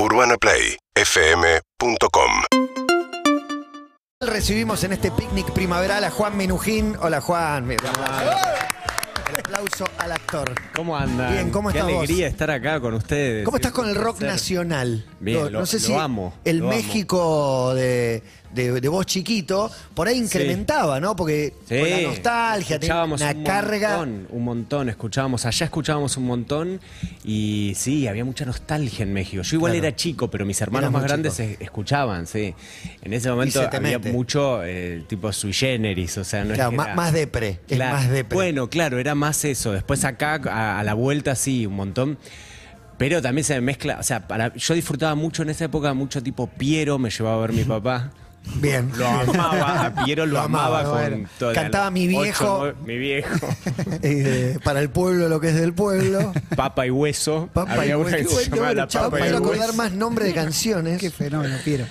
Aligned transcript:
UrbanaPlayFM.com 0.00 2.30
Recibimos 4.20 4.84
en 4.84 4.92
este 4.92 5.10
picnic 5.10 5.50
primaveral 5.52 6.04
a 6.04 6.10
Juan 6.10 6.36
Minujín. 6.36 6.94
Hola 7.00 7.20
Juan. 7.20 7.70
El 7.72 7.78
aplauso 9.40 9.88
al 9.98 10.12
actor. 10.12 10.54
¿Cómo 10.76 10.96
andan? 10.96 11.32
Bien, 11.32 11.50
¿cómo 11.50 11.70
Qué 11.72 11.78
estás 11.78 11.92
vos? 11.92 12.02
alegría 12.04 12.28
estar 12.28 12.48
acá 12.50 12.78
con 12.80 12.94
ustedes. 12.94 13.44
¿Cómo 13.44 13.56
estás 13.56 13.70
Es 13.72 13.76
con 13.76 13.88
el 13.88 13.94
rock 13.96 14.18
placer. 14.18 14.32
nacional? 14.34 15.04
Bien, 15.20 15.52
lo- 15.52 15.60
no 15.60 15.66
sé 15.66 15.80
lo 15.80 15.86
si 15.86 15.94
amo, 15.94 16.32
el 16.44 16.58
lo 16.58 16.66
amo. 16.68 16.76
México 16.76 17.74
de, 17.74 18.22
de, 18.54 18.80
de 18.80 18.88
vos 18.88 19.04
chiquito 19.06 19.70
por 19.94 20.08
ahí 20.08 20.18
incrementaba, 20.18 21.00
¿no? 21.00 21.14
Porque 21.14 21.54
Sí, 21.68 21.78
con 21.78 21.90
la 21.90 22.00
nostalgia, 22.00 22.78
tenía 22.78 22.94
escuchábamos 22.94 23.20
una 23.20 23.30
un 23.32 23.44
carga. 23.44 23.96
montón, 23.98 24.26
un 24.30 24.44
montón, 24.44 24.88
escuchábamos, 24.88 25.44
allá 25.46 25.64
escuchábamos 25.66 26.16
un 26.16 26.24
montón 26.26 26.80
y 27.24 27.72
sí, 27.76 28.06
había 28.08 28.24
mucha 28.24 28.44
nostalgia 28.44 29.02
en 29.02 29.12
México. 29.12 29.42
Yo 29.42 29.56
igual 29.56 29.72
Claro. 29.72 29.86
era 29.88 29.96
chico, 29.96 30.30
pero 30.30 30.46
mis 30.46 30.60
hermanos 30.60 30.84
Eras 30.84 30.92
más 30.92 31.02
muy 31.02 31.08
grandes 31.08 31.40
es- 31.40 31.60
escuchaban, 31.60 32.26
sí. 32.26 32.54
En 33.02 33.12
ese 33.12 33.30
momento 33.30 33.60
se 33.62 33.68
te 33.68 33.76
había 33.76 33.98
mete. 33.98 34.12
mucho 34.12 34.64
eh, 34.64 35.04
tipo 35.08 35.32
sui 35.32 35.52
generis, 35.52 36.16
o 36.18 36.24
sea, 36.24 36.44
no 36.44 36.54
Claro, 36.54 36.70
es 36.70 36.72
que 36.72 36.76
ma- 36.76 36.84
era- 36.84 36.94
más 36.94 37.12
depre, 37.12 37.60
es 37.68 37.76
Claro. 37.76 37.96
más 37.96 38.08
depre. 38.10 38.34
Bueno, 38.34 38.70
claro, 38.70 38.98
era 38.98 39.14
más 39.14 39.44
eso. 39.44 39.72
Después 39.72 40.04
acá, 40.04 40.40
a, 40.50 40.78
a 40.80 40.84
la 40.84 40.94
vuelta, 40.94 41.34
sí, 41.34 41.66
un 41.66 41.74
montón. 41.76 42.18
Pero 42.96 43.22
también 43.22 43.44
se 43.44 43.60
mezcla, 43.60 43.98
o 44.00 44.02
sea, 44.02 44.26
para, 44.26 44.52
yo 44.56 44.74
disfrutaba 44.74 45.14
mucho 45.14 45.42
en 45.44 45.50
esa 45.50 45.66
época, 45.66 45.94
mucho 45.94 46.20
tipo 46.20 46.48
Piero, 46.48 46.98
me 46.98 47.10
llevaba 47.10 47.36
a 47.36 47.46
ver 47.46 47.52
mi 47.52 47.62
papá. 47.64 48.10
Bien. 48.56 48.90
Lo 48.96 49.06
amaba, 49.06 49.86
a 49.86 50.04
Piero 50.04 50.24
lo, 50.26 50.32
Lo 50.34 50.40
amaba, 50.40 50.80
amaba, 50.80 50.98
con 51.00 51.10
bueno. 51.10 51.28
todo. 51.38 51.52
Cantaba 51.52 51.90
Mi 51.90 52.06
Viejo. 52.06 52.58
Ocho, 52.60 52.76
mi 52.84 52.96
viejo. 52.98 53.46
Eh, 54.02 54.58
para 54.64 54.80
el 54.80 54.90
pueblo 54.90 55.28
lo 55.28 55.38
que 55.40 55.50
es 55.50 55.54
del 55.56 55.74
pueblo. 55.74 56.32
Papa 56.56 56.86
y 56.86 56.90
hueso. 56.90 57.48
Papa 57.52 57.74
Había 57.74 57.90
y 57.90 57.94
una 57.94 58.10
que 58.10 58.16
Qué 58.24 58.24
se 58.24 58.34
bueno, 58.34 58.56
llamaba 58.56 58.74
La 58.74 58.86
Papa 58.88 59.10
para 59.10 59.26
y 59.26 59.34
acordar 59.34 59.58
Hueso. 59.60 59.72
más 59.74 59.92
nombres 59.92 60.28
de 60.28 60.34
canciones. 60.40 60.98
Qué 61.00 61.10
fenómeno, 61.10 61.56
Piero. 61.64 61.84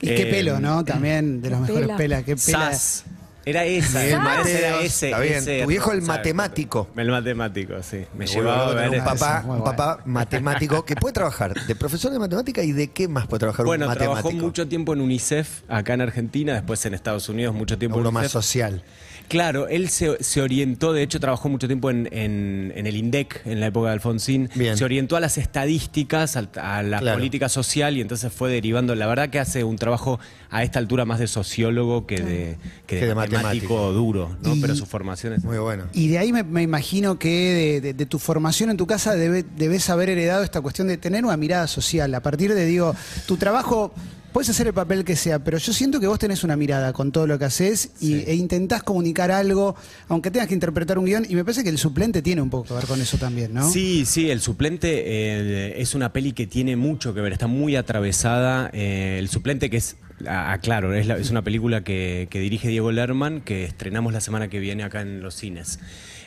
Y 0.00 0.06
qué 0.06 0.22
Eh, 0.22 0.26
pelo, 0.30 0.60
¿no? 0.60 0.84
También 0.84 1.42
de 1.42 1.50
los 1.50 1.60
mejores 1.60 1.82
Pela. 1.82 1.96
pelas. 1.96 2.24
Qué 2.24 2.36
pela. 2.36 2.58
Sas. 2.72 3.04
Era 3.48 3.64
esa, 3.64 4.00
me 4.00 4.12
parece 4.24 4.58
era 4.58 4.70
Mateos. 4.72 4.84
ese. 4.84 5.06
Está 5.06 5.20
bien. 5.20 5.34
ese 5.34 5.62
Tu 5.62 5.68
viejo 5.68 5.92
el 5.92 6.02
¿sabes? 6.02 6.08
matemático. 6.08 6.88
El 6.96 7.10
matemático, 7.10 7.74
sí. 7.82 7.96
Me 8.12 8.18
Me 8.20 8.26
llevaba 8.26 8.70
a 8.70 8.74
ver 8.74 8.90
un 8.90 9.04
papá, 9.04 9.40
un 9.42 9.46
bueno. 9.48 9.64
papá 9.64 9.98
matemático 10.04 10.84
que 10.84 10.96
puede 10.96 11.12
trabajar 11.14 11.54
de 11.54 11.74
profesor 11.76 12.12
de 12.12 12.18
matemática 12.18 12.62
y 12.62 12.72
de 12.72 12.88
qué 12.88 13.08
más 13.08 13.26
puede 13.26 13.40
trabajar 13.40 13.64
Bueno, 13.66 13.86
un 13.88 13.94
trabajó 13.94 14.16
matemático. 14.16 14.44
mucho 14.46 14.68
tiempo 14.68 14.92
en 14.92 15.00
UNICEF, 15.00 15.62
acá 15.68 15.94
en 15.94 16.02
Argentina, 16.02 16.52
después 16.54 16.84
en 16.86 16.94
Estados 16.94 17.28
Unidos, 17.28 17.54
mucho 17.54 17.78
tiempo 17.78 17.98
Uno 17.98 18.08
en 18.08 18.14
más 18.14 18.30
social. 18.30 18.82
Claro, 19.28 19.68
él 19.68 19.88
se, 19.90 20.22
se 20.24 20.40
orientó, 20.40 20.92
de 20.92 21.02
hecho 21.02 21.20
trabajó 21.20 21.48
mucho 21.48 21.66
tiempo 21.66 21.90
en, 21.90 22.08
en- 22.12 22.72
en 22.74 22.86
el 22.86 22.96
INDEC, 22.96 23.42
en 23.44 23.60
la 23.60 23.66
época 23.66 23.88
de 23.88 23.92
Alfonsín, 23.94 24.48
Bien. 24.54 24.76
se 24.76 24.84
orientó 24.84 25.16
a 25.16 25.20
las 25.20 25.36
estadísticas, 25.38 26.36
a, 26.36 26.82
la 26.82 26.98
Claro. 27.00 27.18
política 27.18 27.48
social 27.48 27.96
y 27.96 28.00
entonces 28.00 28.32
fue 28.32 28.50
derivando, 28.50 28.94
la 28.94 29.06
verdad 29.06 29.28
que 29.30 29.38
hace 29.38 29.64
un 29.64 29.76
trabajo 29.76 30.18
a 30.50 30.62
esta 30.64 30.78
altura 30.78 31.04
más 31.04 31.18
de 31.18 31.26
sociólogo 31.26 32.06
que 32.06 32.16
de, 32.16 32.56
que 32.86 32.94
de 32.96 33.00
Que 33.02 33.06
de 33.06 33.14
matemático, 33.14 33.74
matemático. 33.74 33.92
duro, 33.92 34.36
¿no? 34.42 34.54
Y- 34.56 34.60
Pero 34.60 34.74
su 34.74 34.86
formación 34.86 35.34
es... 35.34 35.44
Muy 35.44 35.58
bueno. 35.58 35.84
Y 35.92 36.08
de 36.08 36.18
ahí 36.18 36.32
me, 36.32 36.42
me 36.42 36.62
imagino 36.62 37.18
que 37.18 37.28
de, 37.28 37.80
de- 37.82 37.94
de 37.94 38.06
tu 38.06 38.18
formación 38.18 38.70
en 38.70 38.76
tu 38.76 38.86
casa 38.86 39.14
debe- 39.14 39.44
debes 39.56 39.90
haber 39.90 40.08
heredado 40.08 40.42
esta 40.42 40.60
cuestión 40.62 40.88
de 40.88 40.96
tener 40.96 41.24
una 41.24 41.36
mirada 41.36 41.66
social. 41.66 42.14
A 42.14 42.20
partir 42.22 42.54
de, 42.54 42.64
digo, 42.64 42.94
tu 43.26 43.36
trabajo, 43.36 43.92
puedes 44.32 44.48
hacer 44.50 44.66
el 44.68 44.74
papel 44.74 45.04
que 45.04 45.16
sea, 45.16 45.38
pero 45.38 45.58
yo 45.58 45.72
siento 45.72 45.98
que 46.00 46.06
vos 46.06 46.18
tenés 46.18 46.44
una 46.44 46.56
mirada 46.56 46.92
con 46.92 47.10
todo 47.12 47.26
lo 47.26 47.38
que 47.38 47.46
haces 47.46 47.90
y, 48.00 48.14
e 48.28 48.34
intentás 48.34 48.82
comunicar 48.82 49.30
algo, 49.30 49.74
aunque 50.08 50.30
tengas 50.30 50.48
que 50.48 50.54
interpretar 50.54 50.98
un 50.98 51.04
guion, 51.06 51.26
y 51.28 51.34
me 51.34 51.44
parece 51.44 51.62
que 51.64 51.70
el 51.70 51.78
suplente 51.78 52.22
tiene 52.22 52.42
un 52.42 52.50
poco 52.50 52.68
que 52.68 52.74
ver 52.74 52.84
con 52.86 53.00
eso 53.00 53.16
también, 53.18 53.54
¿no? 53.54 53.70
Sí, 53.70 54.04
sí, 54.06 54.30
El 54.30 54.40
Suplente 54.40 55.02
eh, 55.06 55.80
es 55.80 55.94
una 55.94 56.12
peli 56.12 56.32
que 56.32 56.46
tiene 56.46 56.76
mucho 56.76 57.14
que 57.14 57.20
ver, 57.20 57.32
está 57.32 57.46
muy 57.46 57.76
atravesada. 57.76 58.70
eh, 58.72 59.16
el 59.18 59.28
Suplente, 59.28 59.70
que 59.70 59.78
es, 59.78 59.96
ah, 60.26 60.52
ah, 60.52 60.58
claro, 60.58 60.94
es, 60.94 61.06
la- 61.06 61.16
es 61.16 61.30
una 61.30 61.42
película 61.42 61.82
que, 61.82 62.28
que 62.30 62.40
dirige 62.40 62.68
Diego 62.68 62.92
Lerman, 62.92 63.40
que 63.40 63.64
estrenamos 63.64 64.12
la 64.12 64.20
semana 64.20 64.48
que 64.48 64.58
viene 64.60 64.82
acá 64.84 65.00
en 65.00 65.20
los 65.20 65.34
cines. 65.34 65.78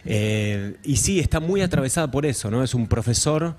Eh, 0.06 0.76
y 0.84 0.98
sí, 0.98 1.20
está 1.20 1.40
muy 1.40 1.62
atravesada 1.62 2.10
por 2.10 2.26
eso, 2.26 2.50
¿no? 2.50 2.64
Es 2.64 2.74
un 2.74 2.88
profesor 2.88 3.56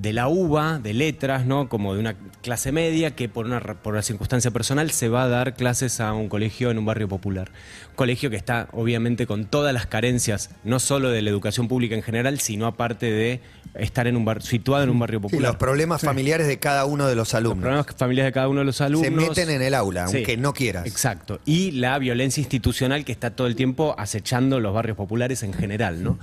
de 0.00 0.12
la 0.12 0.28
UBA, 0.28 0.78
de 0.78 0.94
letras, 0.94 1.44
¿no? 1.44 1.68
Como 1.68 1.94
de 1.94 2.00
una 2.00 2.14
clase 2.40 2.70
media 2.70 3.16
que 3.16 3.28
por 3.28 3.46
una, 3.46 3.60
por 3.60 3.94
una 3.94 4.02
circunstancia 4.02 4.50
personal 4.52 4.90
se 4.92 5.08
va 5.08 5.24
a 5.24 5.28
dar 5.28 5.54
clases 5.54 6.00
a 6.00 6.12
un 6.12 6.28
colegio 6.28 6.70
en 6.70 6.78
un 6.78 6.86
barrio 6.86 7.08
popular. 7.08 7.50
Colegio 7.98 8.30
que 8.30 8.36
está 8.36 8.68
obviamente 8.72 9.26
con 9.26 9.44
todas 9.46 9.74
las 9.74 9.86
carencias, 9.86 10.50
no 10.62 10.78
solo 10.78 11.10
de 11.10 11.20
la 11.20 11.30
educación 11.30 11.66
pública 11.66 11.96
en 11.96 12.02
general, 12.02 12.38
sino 12.38 12.66
aparte 12.66 13.10
de 13.10 13.40
estar 13.74 14.06
en 14.06 14.16
un 14.16 14.24
bar, 14.24 14.40
situado 14.42 14.84
en 14.84 14.90
un 14.90 14.98
barrio 14.98 15.18
Sí, 15.18 15.22
popular. 15.24 15.50
los 15.50 15.56
problemas 15.56 16.00
familiares 16.02 16.46
de 16.46 16.58
cada 16.58 16.84
uno 16.84 17.06
de 17.08 17.14
los 17.16 17.28
Los 17.28 17.34
alumnos. 17.34 17.62
problemas 17.62 17.86
familiares 17.96 18.28
de 18.28 18.32
cada 18.32 18.48
uno 18.48 18.60
de 18.60 18.64
los 18.66 18.80
alumnos. 18.80 19.04
Se 19.04 19.10
meten 19.10 19.50
en 19.50 19.62
el 19.62 19.74
aula, 19.74 20.04
aunque 20.04 20.36
no 20.36 20.54
quieras. 20.54 20.86
Exacto. 20.86 21.40
Y 21.44 21.72
la 21.72 21.98
violencia 21.98 22.40
institucional 22.40 23.04
que 23.04 23.12
está 23.12 23.30
todo 23.32 23.46
el 23.48 23.56
tiempo 23.56 23.94
acechando 23.98 24.60
los 24.60 24.72
barrios 24.72 24.96
populares 24.96 25.42
en 25.42 25.52
general, 25.52 26.02
¿no? 26.02 26.18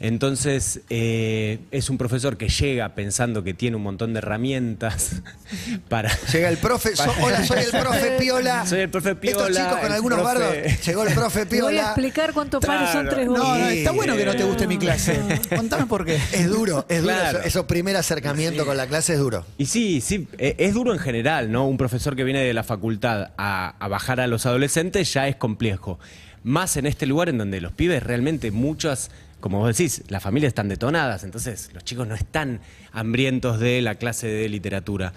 Entonces, 0.00 0.80
eh, 0.90 1.58
es 1.70 1.90
un 1.90 1.98
profesor 1.98 2.36
que 2.36 2.48
llega 2.48 2.94
pensando 2.94 3.42
que 3.42 3.54
tiene 3.54 3.76
un 3.76 3.82
montón 3.82 4.12
de 4.14 4.18
herramientas 4.18 5.22
para. 5.88 6.10
Llega 6.32 6.48
el 6.48 6.58
profe, 6.58 6.94
so- 6.96 7.12
hola, 7.20 7.44
soy 7.44 7.58
el 7.60 7.70
profe 7.70 8.10
Piola. 8.18 8.66
Soy 8.66 8.80
el 8.80 8.88
profe 8.90 9.14
Piola, 9.16 9.46
Estos 9.48 9.56
chicos 9.64 9.78
con 9.80 9.92
algunos 9.92 10.18
profe- 10.20 10.24
bardos, 10.24 10.86
llegó 10.86 11.02
el 11.04 11.14
profe 11.16 11.46
Te 11.46 11.62
voy 11.62 11.78
a 11.78 11.86
explicar 11.86 12.32
cuántos 12.32 12.64
pares 12.64 12.90
son 12.90 13.08
tres 13.08 13.26
No, 13.26 13.56
está 13.56 13.90
bueno 13.92 14.16
que 14.16 14.24
no 14.24 14.34
te 14.36 14.44
guste 14.44 14.66
mi 14.66 14.78
clase. 14.78 15.20
Contame 15.56 15.86
por 15.86 16.04
qué. 16.04 16.16
Es 16.32 16.48
duro, 16.48 16.84
es 16.88 17.02
duro. 17.02 17.14
Claro. 17.14 17.38
Eso, 17.38 17.48
eso 17.48 17.66
primer 17.66 17.96
acercamiento 17.96 18.64
con 18.66 18.76
la 18.76 18.86
clase 18.86 19.14
es 19.14 19.18
duro. 19.18 19.44
Y 19.58 19.66
sí, 19.66 20.00
sí, 20.00 20.28
eh, 20.38 20.54
es 20.58 20.74
duro 20.74 20.92
en 20.92 20.98
general, 20.98 21.50
¿no? 21.50 21.66
Un 21.66 21.76
profesor 21.76 22.16
que 22.16 22.24
viene 22.24 22.42
de 22.42 22.54
la 22.54 22.62
facultad 22.62 23.30
a, 23.36 23.74
a 23.78 23.88
bajar 23.88 24.20
a 24.20 24.26
los 24.26 24.46
adolescentes 24.46 25.12
ya 25.12 25.28
es 25.28 25.36
complejo. 25.36 25.98
Más 26.42 26.76
en 26.76 26.86
este 26.86 27.06
lugar 27.06 27.28
en 27.28 27.38
donde 27.38 27.60
los 27.60 27.72
pibes 27.72 28.02
realmente 28.02 28.50
muchas, 28.50 29.10
como 29.40 29.58
vos 29.58 29.76
decís, 29.76 30.02
las 30.08 30.22
familias 30.22 30.50
están 30.50 30.68
detonadas, 30.68 31.24
entonces 31.24 31.70
los 31.74 31.82
chicos 31.84 32.06
no 32.06 32.14
están 32.14 32.60
hambrientos 32.92 33.58
de 33.58 33.82
la 33.82 33.96
clase 33.96 34.28
de 34.28 34.48
literatura. 34.48 35.12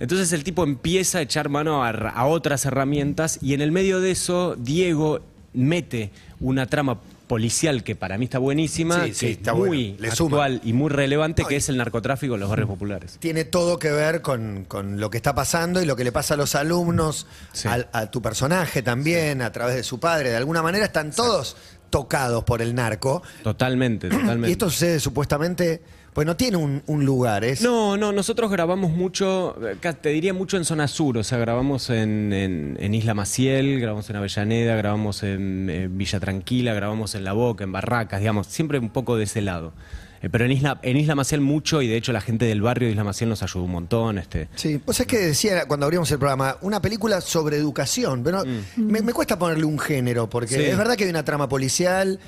Entonces 0.00 0.32
el 0.32 0.44
tipo 0.44 0.64
empieza 0.64 1.18
a 1.18 1.22
echar 1.22 1.48
mano 1.48 1.84
a, 1.84 1.90
a 1.90 2.26
otras 2.26 2.64
herramientas 2.64 3.38
y 3.42 3.54
en 3.54 3.60
el 3.60 3.72
medio 3.72 4.00
de 4.00 4.12
eso 4.12 4.54
Diego 4.58 5.20
mete 5.54 6.10
una 6.40 6.66
trama 6.66 6.98
policial 7.26 7.82
que 7.84 7.94
para 7.94 8.16
mí 8.16 8.24
está 8.24 8.38
buenísima, 8.38 9.04
Sí, 9.04 9.12
sí, 9.14 9.26
que 9.26 9.32
está 9.32 9.50
es 9.50 9.56
bueno. 9.58 9.74
muy 9.74 9.96
suma. 10.12 10.28
actual 10.44 10.60
y 10.64 10.72
muy 10.72 10.88
relevante, 10.88 11.44
que 11.46 11.56
es 11.56 11.68
el 11.68 11.76
narcotráfico 11.76 12.34
en 12.34 12.40
los 12.40 12.48
barrios 12.48 12.68
populares. 12.70 13.18
Tiene 13.20 13.44
todo 13.44 13.78
que 13.78 13.90
ver 13.90 14.22
con, 14.22 14.64
con 14.66 14.98
lo 14.98 15.10
que 15.10 15.18
está 15.18 15.34
pasando 15.34 15.82
y 15.82 15.84
lo 15.84 15.94
que 15.94 16.04
le 16.04 16.12
pasa 16.12 16.34
a 16.34 16.36
los 16.38 16.54
alumnos, 16.54 17.26
Sí. 17.52 17.68
al- 17.68 17.88
a, 17.92 18.06
tu 18.10 18.22
personaje 18.22 18.82
también, 18.82 19.42
a 19.42 19.52
través 19.52 19.74
de 19.76 19.82
su 19.82 20.00
padre. 20.00 20.30
De 20.30 20.36
alguna 20.36 20.62
manera 20.62 20.86
están 20.86 21.10
todos 21.10 21.56
tocados 21.90 22.44
por 22.44 22.62
el 22.62 22.74
narco. 22.74 23.22
Totalmente, 23.42 24.08
totalmente. 24.08 24.48
Y 24.48 24.52
esto 24.52 24.70
sucede 24.70 24.98
supuestamente, 24.98 25.82
pues 26.18 26.26
no 26.26 26.36
tiene 26.36 26.56
un, 26.56 26.82
un 26.88 27.04
lugar, 27.04 27.44
es 27.44 27.62
No, 27.62 27.96
no, 27.96 28.10
nosotros 28.10 28.50
grabamos 28.50 28.90
mucho, 28.90 29.56
te 30.00 30.08
diría 30.08 30.34
mucho 30.34 30.56
en 30.56 30.64
zona 30.64 30.88
sur, 30.88 31.16
o 31.16 31.22
sea, 31.22 31.38
grabamos 31.38 31.90
en, 31.90 32.32
en- 32.32 32.76
en 32.80 32.92
Isla 32.92 33.14
Maciel, 33.14 33.78
grabamos 33.78 34.10
en 34.10 34.16
Avellaneda, 34.16 34.74
grabamos 34.74 35.22
en, 35.22 35.90
Villa 35.96 36.18
Tranquila, 36.18 36.74
grabamos 36.74 37.14
en 37.14 37.22
La 37.22 37.34
Boca, 37.34 37.62
en 37.62 37.70
Barracas, 37.70 38.18
digamos, 38.18 38.48
siempre 38.48 38.80
un 38.80 38.90
poco 38.90 39.16
de 39.16 39.22
ese 39.24 39.42
lado. 39.42 39.72
Eh, 40.20 40.28
pero 40.28 40.44
en 40.44 40.50
Isla, 40.50 40.80
en 40.82 40.96
Isla 40.96 41.14
Maciel 41.14 41.40
mucho 41.40 41.80
y 41.82 41.86
de 41.86 41.96
hecho 41.96 42.12
la 42.12 42.20
gente 42.20 42.46
del 42.46 42.62
barrio 42.62 42.88
de 42.88 42.92
Isla 42.94 43.04
Maciel 43.04 43.30
nos 43.30 43.44
ayudó 43.44 43.62
un 43.66 43.70
montón. 43.70 44.18
Este. 44.18 44.48
Sí, 44.56 44.78
pues 44.84 44.98
es 44.98 45.06
que 45.06 45.18
decía 45.18 45.66
cuando 45.68 45.86
abrimos 45.86 46.10
el 46.10 46.18
programa, 46.18 46.56
una 46.62 46.82
película 46.82 47.20
sobre 47.20 47.56
educación, 47.58 48.24
pero 48.24 48.42
me, 48.74 49.00
me 49.02 49.12
cuesta 49.12 49.38
ponerle 49.38 49.64
un 49.66 49.78
género, 49.78 50.28
porque 50.28 50.56
Mm. 50.56 50.58
Sí. 50.58 50.64
es 50.64 50.76
verdad 50.76 50.96
que 50.96 51.04
hay 51.04 51.10
una 51.10 51.24
trama 51.24 51.48
policial, 51.48 52.18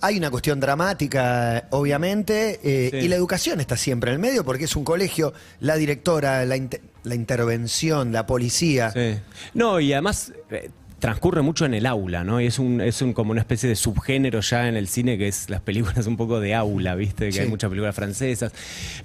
hay 0.00 0.16
una 0.18 0.30
cuestión 0.30 0.60
dramática, 0.60 1.66
obviamente, 1.70 2.60
eh, 2.62 2.90
Sí. 2.90 2.96
y 3.06 3.08
la 3.08 3.16
educación 3.16 3.60
está 3.60 3.76
siempre 3.76 4.10
en 4.10 4.14
el 4.14 4.20
medio, 4.20 4.44
porque 4.44 4.64
es 4.64 4.76
un 4.76 4.84
colegio, 4.84 5.32
la 5.60 5.76
directora, 5.76 6.44
la, 6.46 6.56
inte- 6.56 6.80
la 7.04 7.14
intervención, 7.14 8.12
la 8.12 8.26
policía. 8.26 8.90
Sí. 8.92 9.18
No, 9.54 9.80
y 9.80 9.92
además 9.92 10.32
eh, 10.50 10.70
transcurre 10.98 11.42
mucho 11.42 11.64
en 11.64 11.74
el 11.74 11.86
aula, 11.86 12.24
¿no? 12.24 12.40
Y 12.40 12.46
es 12.46 12.58
un, 12.58 12.80
es 12.80 13.00
un 13.02 13.12
como 13.12 13.30
una 13.32 13.40
especie 13.40 13.68
de 13.68 13.76
subgénero 13.76 14.40
ya 14.40 14.68
en 14.68 14.76
el 14.76 14.86
cine 14.88 15.16
que 15.16 15.28
es 15.28 15.48
las 15.48 15.60
películas 15.62 16.06
un 16.06 16.16
poco 16.16 16.40
de 16.40 16.54
aula, 16.54 16.94
¿viste? 16.94 17.26
Que 17.26 17.32
Sí. 17.32 17.38
hay 17.40 17.48
muchas 17.48 17.70
películas 17.70 17.94
francesas. 17.94 18.52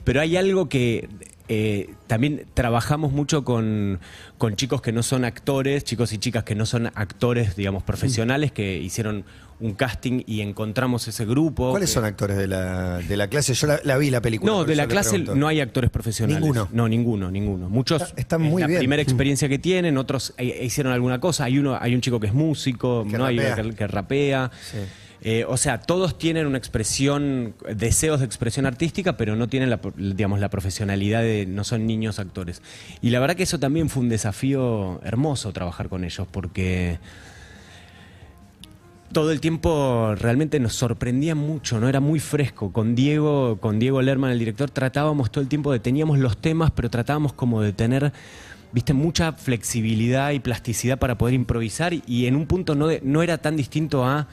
Pero 0.03 0.19
hay 0.21 0.35
algo 0.37 0.67
que 0.69 1.07
eh, 1.47 1.89
también 2.07 2.45
trabajamos 2.53 3.11
mucho 3.11 3.43
con, 3.43 3.99
con 4.37 4.55
chicos 4.55 4.81
que 4.81 4.91
no 4.91 5.03
son 5.03 5.25
actores, 5.25 5.83
chicos 5.83 6.11
y 6.13 6.17
chicas 6.17 6.43
que 6.43 6.55
no 6.55 6.65
son 6.65 6.87
actores, 6.95 7.55
digamos, 7.55 7.83
profesionales, 7.83 8.51
que 8.51 8.77
hicieron 8.77 9.25
un 9.61 9.73
casting 9.73 10.23
y 10.27 10.41
encontramos 10.41 11.07
ese 11.07 11.25
grupo. 11.25 11.69
¿Cuáles 11.71 11.89
que- 11.89 11.93
son 11.93 12.03
actores 12.05 12.35
de 12.35 12.47
la, 12.47 12.97
de 12.97 13.15
la 13.15 13.29
clase? 13.29 13.53
Yo 13.53 13.67
la, 13.67 13.79
la 13.83 13.97
vi 13.97 14.09
la 14.09 14.21
película. 14.21 14.51
no, 14.51 14.65
de 14.65 14.75
la 14.75 14.87
clase 14.87 15.17
no 15.19 15.47
hay 15.47 15.61
actores 15.61 15.89
profesionales. 15.89 16.41
Ninguno. 16.41 16.67
No, 16.73 16.89
ninguno, 16.89 17.31
ninguno. 17.31 17.69
Muchos 17.69 18.01
Está- 18.01 18.19
están 18.21 18.43
es 18.43 18.51
muy 18.51 18.61
la 18.61 18.67
bien. 18.67 18.79
primera 18.79 19.01
Mm. 19.01 19.05
experiencia 19.05 19.47
que 19.47 19.57
tienen, 19.59 19.97
otros 19.97 20.33
eh, 20.37 20.61
hicieron 20.65 20.91
alguna 20.91 21.19
cosa. 21.21 21.45
Hay 21.45 21.57
uno, 21.57 21.77
hay 21.79 21.95
un 21.95 22.01
chico 22.01 22.19
que 22.19 22.27
es 22.27 22.33
músico, 22.33 23.05
Que 23.09 23.17
¿no? 23.17 23.25
hay 23.25 23.37
uno 23.39 23.47
rapea. 23.49 23.63
que, 23.63 23.75
que 23.75 23.87
rapea. 23.87 24.51
Sí. 24.71 24.77
Eh, 25.21 25.45
o 25.47 25.57
sea, 25.57 25.81
todos 25.81 26.17
tienen 26.17 26.45
una 26.45 26.57
expresión, 26.57 27.55
deseos 27.73 28.19
de 28.19 28.25
expresión 28.25 28.65
artística, 28.65 29.17
pero 29.17 29.35
no 29.35 29.47
tienen 29.47 29.69
la, 29.69 29.79
digamos, 29.95 30.39
la 30.39 30.49
profesionalidad 30.49 31.21
de, 31.21 31.45
no 31.45 31.63
son 31.63 31.87
niños 31.87 32.19
actores. 32.19 32.61
Y 33.01 33.09
la 33.09 33.19
verdad 33.19 33.35
que 33.35 33.43
eso 33.43 33.59
también 33.59 33.89
fue 33.89 34.03
un 34.03 34.09
desafío 34.09 35.01
hermoso 35.03 35.51
trabajar 35.53 35.89
con 35.89 36.03
ellos, 36.03 36.27
porque 36.29 36.99
todo 39.11 39.31
el 39.31 39.39
tiempo 39.39 40.13
realmente 40.15 40.59
nos 40.59 40.75
sorprendía 40.75 41.35
mucho, 41.35 41.79
¿no? 41.79 41.87
Era 41.87 42.01
muy 42.01 42.19
fresco. 42.19 42.71
Con 42.73 42.95
Diego, 42.95 43.57
con 43.61 43.79
Diego 43.79 44.01
Lerman, 44.01 44.31
el 44.31 44.39
director, 44.39 44.69
tratábamos 44.69 45.31
todo 45.31 45.41
el 45.41 45.47
tiempo 45.47 45.71
de, 45.71 45.79
teníamos 45.79 46.19
los 46.19 46.37
temas, 46.37 46.71
pero 46.71 46.89
tratábamos 46.89 47.33
como 47.33 47.61
de 47.61 47.71
tener 47.71 48.11
viste, 48.73 48.93
mucha 48.93 49.31
flexibilidad 49.31 50.31
y 50.31 50.39
plasticidad 50.39 50.99
para 50.99 51.17
poder 51.17 51.33
improvisar 51.33 51.93
y 51.93 52.25
en 52.25 52.35
un 52.35 52.45
punto 52.45 52.75
no, 52.75 52.89
no 53.03 53.23
era 53.23 53.37
tan 53.37 53.55
distinto 53.55 54.03
a, 54.03 54.27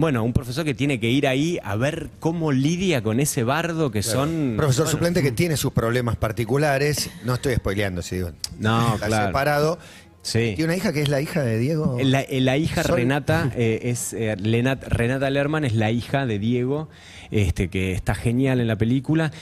bueno, 0.00 0.24
un 0.24 0.32
profesor 0.32 0.64
que 0.64 0.74
tiene 0.74 0.98
que 0.98 1.10
ir 1.10 1.26
ahí 1.26 1.58
a 1.62 1.76
ver 1.76 2.08
cómo 2.20 2.52
lidia 2.52 3.02
con 3.02 3.20
ese 3.20 3.44
bardo 3.44 3.90
que 3.90 4.02
son... 4.02 4.54
Profesor 4.56 4.86
bueno, 4.86 4.92
suplente 4.92 5.22
que 5.22 5.30
tiene 5.30 5.58
sus 5.58 5.72
problemas 5.72 6.16
particulares. 6.16 7.10
No 7.24 7.34
estoy 7.34 7.54
spoileando, 7.56 8.00
si 8.00 8.16
digo. 8.16 8.30
No, 8.58 8.94
está 8.94 9.06
claro. 9.06 9.26
separado. 9.26 9.78
Sí. 10.22 10.52
Tiene 10.54 10.64
una 10.64 10.76
hija 10.76 10.92
que 10.92 11.00
es 11.00 11.08
la 11.08 11.20
hija 11.22 11.42
de 11.42 11.58
Diego. 11.58 11.96
La, 12.02 12.20
eh, 12.20 12.42
la 12.42 12.58
hija 12.58 12.82
Sol- 12.82 12.96
Renata 12.96 13.50
eh, 13.56 13.80
es 13.84 14.12
eh, 14.12 14.36
Lenat- 14.38 14.82
Renata 14.86 15.30
Lerman 15.30 15.64
es 15.64 15.74
la 15.74 15.90
hija 15.90 16.26
de 16.26 16.38
Diego, 16.38 16.90
este 17.30 17.70
que 17.70 17.92
está 17.92 18.14
genial 18.14 18.60
en 18.60 18.66
la 18.66 18.76
película. 18.76 19.32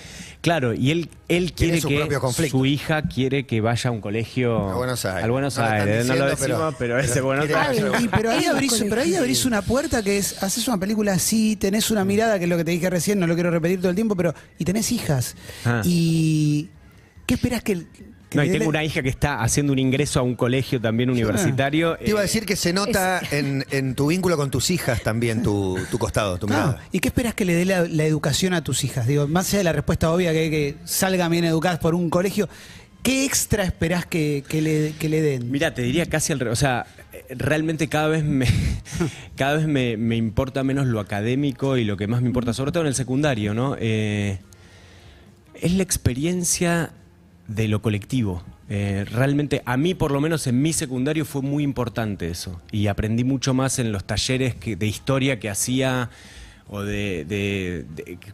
Claro, 0.41 0.75
y 0.75 0.93
él 0.93 1.11
él 1.27 1.53
quiere 1.53 1.81
su 1.81 1.89
que 1.89 2.49
su 2.49 2.65
hija 2.65 3.03
quiere 3.03 3.45
que 3.45 3.61
vaya 3.61 3.89
a 3.89 3.93
un 3.93 4.01
colegio 4.01 4.57
A 4.69 4.77
Buenos 4.77 5.05
Aires. 5.05 5.25
al 5.25 5.31
Buenos 5.33 5.57
No 5.57 5.63
lo 5.65 5.69
están 5.69 5.89
Aires, 5.89 6.07
no 6.07 6.15
lo 6.15 6.31
diciendo, 6.31 6.37
pero- 6.39 6.55
decimos, 6.59 6.75
pero, 6.79 6.99
ese 7.01 7.13
pero 7.15 7.25
Buenos 7.27 7.47
quiere- 7.47 7.61
Aires. 7.61 7.85
Y, 8.01 8.09
pero 8.09 8.31
ahí 8.31 8.45
abrís, 8.45 8.73
pero 8.73 8.85
ahí 8.85 8.89
colegios. 8.91 9.19
abrís 9.19 9.45
una 9.47 9.63
puerta 9.63 10.03
que 10.05 10.19
es, 10.19 10.41
haces 10.45 10.69
una 10.69 10.79
película 10.79 11.13
así, 11.13 11.57
tenés 11.57 11.91
una 11.91 12.05
mirada, 12.05 12.39
que 12.39 12.45
es 12.45 12.49
lo 12.51 12.57
que 12.57 12.65
te 12.65 12.71
dije 12.71 12.89
recién, 12.89 13.19
no 13.19 13.27
lo 13.27 13.35
quiero 13.35 13.51
repetir 13.51 13.81
todo 13.81 13.91
el 13.91 13.97
tiempo, 13.97 14.15
pero, 14.15 14.33
y 14.59 14.65
tenés 14.65 14.93
hijas. 14.93 15.35
Ah. 15.65 15.83
Y, 15.85 16.69
¿qué 17.27 17.35
esperás 17.35 17.65
que... 17.65 17.75
que 17.75 18.18
No, 18.35 18.45
y 18.45 18.51
tengo 18.51 18.69
una 18.69 18.85
hija 18.85 19.03
que 19.03 19.09
está 19.09 19.43
haciendo 19.43 19.73
un 19.73 19.79
ingreso 19.79 20.21
a 20.21 20.23
un 20.23 20.35
colegio 20.35 20.81
también 20.81 21.09
universitario. 21.11 21.97
Te 21.97 22.11
iba 22.11 22.21
a 22.21 22.23
eh, 22.23 22.27
decir 22.27 22.45
que 22.45 22.57
se 22.57 22.73
nota 22.73 23.23
en, 23.31 23.65
en 23.71 23.95
tu 23.95 24.09
vínculo 24.09 24.37
con 24.37 24.51
tus 24.51 24.71
hijas 24.71 25.03
también, 25.03 25.43
tu, 25.43 25.79
tu 25.91 25.99
costado, 25.99 26.39
tu 26.39 26.47
Claro. 26.47 26.67
mirada. 26.73 26.85
¿Y 26.93 27.01
qué 27.01 27.09
esperás 27.09 27.35
que 27.35 27.45
le 27.47 27.55
dé 27.55 27.65
la, 27.65 27.87
la 27.89 28.05
educación 28.05 28.53
a 28.53 28.63
tus 28.63 28.85
hijas? 28.85 29.07
Digo, 29.07 29.27
más 29.29 29.49
allá 29.49 29.59
de 29.59 29.65
la 29.65 29.73
respuesta 29.73 30.11
obvia 30.13 30.33
que, 30.33 30.51
que 30.51 30.75
salgan 30.85 31.31
bien 31.31 31.45
educadas 31.45 31.79
por 31.79 31.95
un 31.95 32.11
colegio, 32.11 32.49
¿qué 33.03 33.25
extra 33.25 33.65
esperás 33.65 34.05
que, 34.05 34.45
que 34.47 34.61
le, 34.61 34.93
que 34.99 35.09
le 35.09 35.23
den? 35.23 35.51
Mira, 35.51 35.73
te 35.73 35.81
diría 35.83 36.05
casi 36.07 36.33
al 36.35 36.41
revés. 36.41 36.53
O 36.53 36.61
sea, 36.61 36.85
realmente 37.31 37.89
cada 37.89 38.09
vez 38.09 38.25
me 38.25 38.47
cada 39.37 39.57
vez 39.57 39.67
me, 39.67 39.97
me 39.97 40.17
importa 40.17 40.63
menos 40.65 40.87
lo 40.87 41.01
académico 41.01 41.79
y 41.79 41.85
lo 41.85 41.97
que 41.97 42.07
más 42.07 42.21
me 42.21 42.27
importa, 42.29 42.53
sobre 42.53 42.73
todo 42.73 42.83
en 42.83 42.89
el 42.89 42.95
secundario, 42.95 43.55
¿no? 43.55 43.75
Eh, 43.81 44.39
es 45.55 45.73
la 45.73 45.83
experiencia 45.83 46.91
de 47.49 47.67
lo 47.67 47.83
colectivo. 47.83 48.45
Eh, 48.69 49.05
realmente, 49.11 49.63
a 49.65 49.77
mí 49.77 49.95
por 49.95 50.13
lo 50.13 50.21
menos 50.21 50.47
en 50.47 50.63
mi 50.63 50.73
secundario 50.73 51.25
fue 51.25 51.43
muy 51.43 51.65
importante 51.65 52.29
eso. 52.29 52.61
Y 52.71 52.87
aprendí 52.87 53.25
mucho 53.25 53.55
más 53.55 53.79
en 53.79 53.91
los 53.91 54.05
talleres 54.05 54.55
que- 54.55 54.77
de 54.77 54.87
historia 54.87 55.41
que 55.41 55.49
hacía 55.51 56.11
o 56.69 56.83
de, 56.83 57.87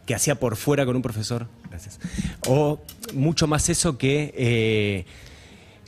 que 0.05 0.13
hacía 0.13 0.35
por 0.35 0.57
fuera 0.57 0.85
con 0.85 0.95
un 0.97 1.01
profesor. 1.01 1.47
Gracias. 1.69 1.99
O 2.47 2.79
mucho 3.13 3.47
más 3.47 3.69
eso 3.69 3.97
que... 3.97 4.33
eh, 4.37 5.05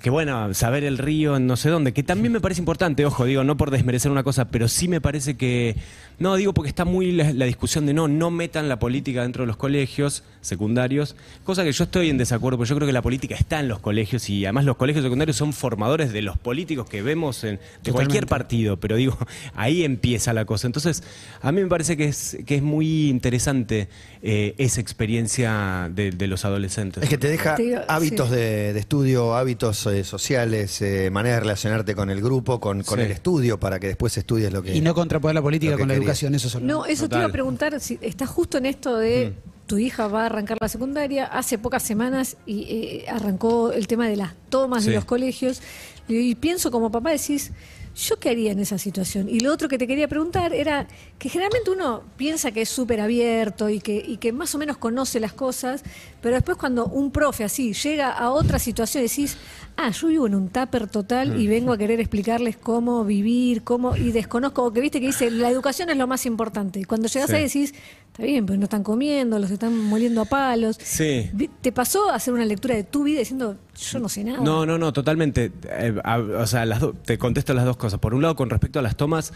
que 0.08 0.12
bueno, 0.12 0.54
saber 0.54 0.86
el 0.86 0.98
río 0.98 1.36
en 1.36 1.48
no 1.48 1.58
sé 1.58 1.68
dónde, 1.70 1.92
que 1.92 2.02
también 2.02 2.32
me 2.32 2.40
parece 2.40 2.62
importante, 2.62 3.06
ojo, 3.06 3.26
digo, 3.26 3.44
no 3.44 3.58
por 3.58 3.72
desmerecer 3.72 4.10
una 4.10 4.24
cosa, 4.24 4.46
pero 4.46 4.70
sí 4.70 4.88
me 4.88 5.02
parece 5.02 5.36
que, 5.36 5.76
no, 6.18 6.38
digo 6.38 6.54
porque 6.54 6.70
está 6.70 6.86
muy 6.86 7.12
la, 7.12 7.34
la 7.34 7.44
discusión 7.44 7.86
de 7.86 7.94
no, 7.94 8.08
no 8.08 8.32
metan 8.32 8.70
la 8.70 8.80
política 8.80 9.24
dentro 9.24 9.44
de 9.44 9.48
los 9.48 9.58
colegios 9.58 10.24
secundarios, 10.40 11.18
cosa 11.44 11.66
que 11.66 11.74
yo 11.74 11.84
estoy 11.84 12.10
en 12.10 12.18
desacuerdo, 12.18 12.58
porque 12.58 12.70
yo 12.70 12.78
creo 12.78 12.88
que 12.88 12.94
la 12.94 13.02
política 13.02 13.36
está 13.36 13.60
en 13.60 13.68
los 13.68 13.80
colegios 13.80 14.30
y 14.30 14.46
además 14.46 14.64
los 14.64 14.78
colegios 14.78 15.04
secundarios 15.04 15.36
son 15.36 15.52
formadores 15.52 16.14
de 16.14 16.22
los 16.22 16.38
políticos 16.38 16.90
que 16.90 17.02
vemos 17.02 17.44
en, 17.44 17.60
de 17.84 17.92
cualquier 17.92 18.28
partido, 18.28 18.78
pero 18.78 18.96
digo, 18.96 19.18
ahí 19.56 19.84
empieza 19.84 20.32
la 20.32 20.46
cosa. 20.46 20.68
Entonces, 20.68 21.04
a 21.42 21.52
mí 21.52 21.60
me 21.60 21.68
parece 21.68 21.98
que 21.98 22.06
es, 22.06 22.38
que 22.46 22.56
es 22.56 22.64
muy 22.64 23.10
interesante 23.10 23.90
eh, 24.22 24.56
esa 24.58 24.80
experiencia 24.80 25.92
de, 25.94 26.12
de 26.12 26.28
los 26.28 26.46
adolescentes. 26.46 27.04
Es 27.04 27.10
que 27.10 27.18
te 27.18 27.28
deja 27.28 27.58
hábitos 27.90 28.30
sí. 28.30 28.36
de, 28.36 28.72
de 28.72 28.80
estudio, 28.80 29.36
hábitos 29.36 29.86
eh, 29.88 29.97
sociales, 30.04 30.82
eh, 30.82 31.10
manera 31.12 31.36
de 31.36 31.42
relacionarte 31.42 31.96
con 31.96 32.10
el 32.10 32.22
grupo, 32.22 32.60
con, 32.60 32.84
con 32.84 33.00
Sí. 33.00 33.06
el 33.06 33.12
estudio, 33.12 33.60
para 33.60 33.80
que 33.80 33.88
después 33.88 34.18
estudies 34.18 34.52
lo 34.54 34.62
que... 34.62 34.76
Y 34.76 34.82
no 34.82 34.94
contraponer 34.94 35.36
la 35.36 35.42
política 35.42 35.78
con 35.78 35.88
la 35.88 35.94
educación, 35.96 36.36
eso 36.36 36.50
solo. 36.50 36.66
No, 36.66 36.86
eso 36.86 37.08
te 37.10 37.16
iba 37.16 37.26
a 37.26 37.30
preguntar, 37.32 37.80
si 37.80 37.98
estás 38.02 38.30
justo 38.30 38.58
en 38.58 38.66
esto 38.66 38.98
de 38.98 39.34
tu 39.66 39.78
hija 39.78 40.08
va 40.08 40.24
a 40.24 40.26
arrancar 40.28 40.58
la 40.62 40.70
secundaria, 40.70 41.26
hace 41.26 41.58
pocas 41.58 41.84
semanas 41.84 42.38
y 42.46 42.62
eh, 42.70 43.06
arrancó 43.10 43.72
el 43.74 43.86
tema 43.88 44.08
de 44.08 44.16
las 44.16 44.34
tomas 44.50 44.84
Sí. 44.84 44.90
de 44.90 44.96
los 44.96 45.06
colegios, 45.06 45.62
y, 46.08 46.16
y 46.18 46.36
pienso 46.36 46.72
como 46.72 46.90
papá, 46.92 47.12
decís, 47.12 47.52
¿yo 47.98 48.20
qué 48.20 48.30
haría 48.30 48.52
en 48.52 48.60
esa 48.60 48.78
situación? 48.78 49.28
Y 49.28 49.40
lo 49.40 49.52
otro 49.52 49.68
que 49.68 49.78
te 49.78 49.88
quería 49.88 50.08
preguntar 50.08 50.54
era 50.54 50.88
que 51.18 51.30
generalmente 51.30 51.72
uno 51.72 52.04
piensa 52.16 52.52
que 52.52 52.62
es 52.62 52.70
súper 52.70 53.02
abierto 53.02 53.70
y 53.70 53.80
que, 53.80 53.96
y 54.06 54.18
que 54.18 54.32
más 54.32 54.54
o 54.54 54.58
menos 54.60 54.78
conoce 54.78 55.20
las 55.20 55.34
cosas, 55.34 55.84
pero 56.22 56.36
después 56.36 56.58
cuando 56.58 56.86
un 56.86 57.12
profe 57.12 57.44
así 57.44 57.74
llega 57.74 58.12
a 58.12 58.30
otra 58.32 58.60
situación 58.60 59.04
decís, 59.04 59.38
ah, 59.78 59.90
yo 59.90 60.08
vivo 60.10 60.28
en 60.28 60.36
un 60.36 60.50
tupper 60.50 60.88
total 60.88 61.40
y 61.42 61.48
vengo 61.48 61.74
a 61.74 61.78
querer 61.78 62.00
explicarles 62.00 62.56
cómo 62.58 63.04
vivir, 63.04 63.64
cómo, 63.64 63.96
y 63.96 64.12
desconozco, 64.12 64.64
o 64.64 64.72
que 64.74 64.80
viste 64.82 65.00
que 65.00 65.08
dice, 65.08 65.32
la 65.32 65.50
educación 65.50 65.90
es 65.90 65.98
lo 65.98 66.06
más 66.08 66.26
importante. 66.26 66.80
Y 66.80 66.84
cuando 66.84 67.08
llegas 67.08 67.30
Sí. 67.30 67.36
ahí 67.36 67.44
decís, 67.44 67.74
está 68.12 68.24
bien, 68.24 68.46
pero 68.46 68.58
no 68.60 68.66
están 68.66 68.84
comiendo, 68.84 69.40
los 69.40 69.50
están 69.52 69.76
moliendo 69.76 70.22
a 70.22 70.26
palos. 70.26 70.78
Sí. 70.82 71.30
¿Te 71.62 71.72
pasó 71.72 72.10
a 72.10 72.16
hacer 72.16 72.34
una 72.34 72.46
lectura 72.46 72.76
de 72.76 72.84
tu 72.84 73.04
vida 73.04 73.20
diciendo, 73.20 73.58
yo 73.78 74.00
no 74.00 74.10
sé 74.10 74.24
nada? 74.24 74.40
No, 74.44 74.66
no, 74.66 74.78
no, 74.78 74.92
totalmente. 74.94 75.52
Eh, 75.70 75.94
o 76.06 76.48
sea, 76.48 76.66
te 77.06 77.18
contesto 77.18 77.54
las 77.54 77.66
dos 77.66 77.78
cosas. 77.78 78.00
Por 78.00 78.14
un 78.14 78.22
lado, 78.22 78.36
con 78.36 78.50
respecto 78.50 78.80
a 78.80 78.82
las 78.82 78.96
tomas, 78.98 79.34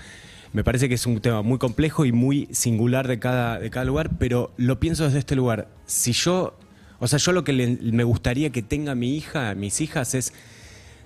me 0.54 0.64
parece 0.64 0.90
que 0.90 0.96
es 0.96 1.06
un 1.06 1.22
tema 1.22 1.42
muy 1.42 1.58
complejo 1.58 2.06
y 2.06 2.12
muy 2.12 2.48
singular 2.52 3.08
de 3.08 3.20
cada, 3.20 3.60
de 3.60 3.70
cada 3.70 3.86
lugar, 3.86 4.12
pero 4.20 4.52
lo 4.58 4.80
pienso 4.80 5.04
desde 5.06 5.20
este 5.20 5.36
lugar. 5.36 5.70
Si 5.86 6.12
yo, 6.14 6.58
o 7.00 7.08
sea, 7.08 7.20
yo 7.20 7.32
lo 7.32 7.44
que 7.44 7.54
le- 7.54 7.78
me 7.82 8.04
gustaría 8.04 8.50
que 8.50 8.62
tenga 8.62 8.94
mi 8.96 9.16
hija, 9.16 9.56
mis 9.56 9.80
hijas, 9.82 10.14
es 10.16 10.34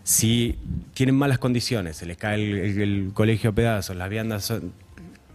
si 0.03 0.57
tienen 0.93 1.15
malas 1.15 1.39
condiciones, 1.39 1.97
se 1.97 2.05
les 2.05 2.17
cae 2.17 2.35
el, 2.35 2.57
el- 2.57 2.81
el 2.81 3.11
colegio 3.13 3.51
a 3.51 3.53
pedazos, 3.53 3.95
las 3.95 4.09
viandas 4.09 4.45
son- 4.45 4.71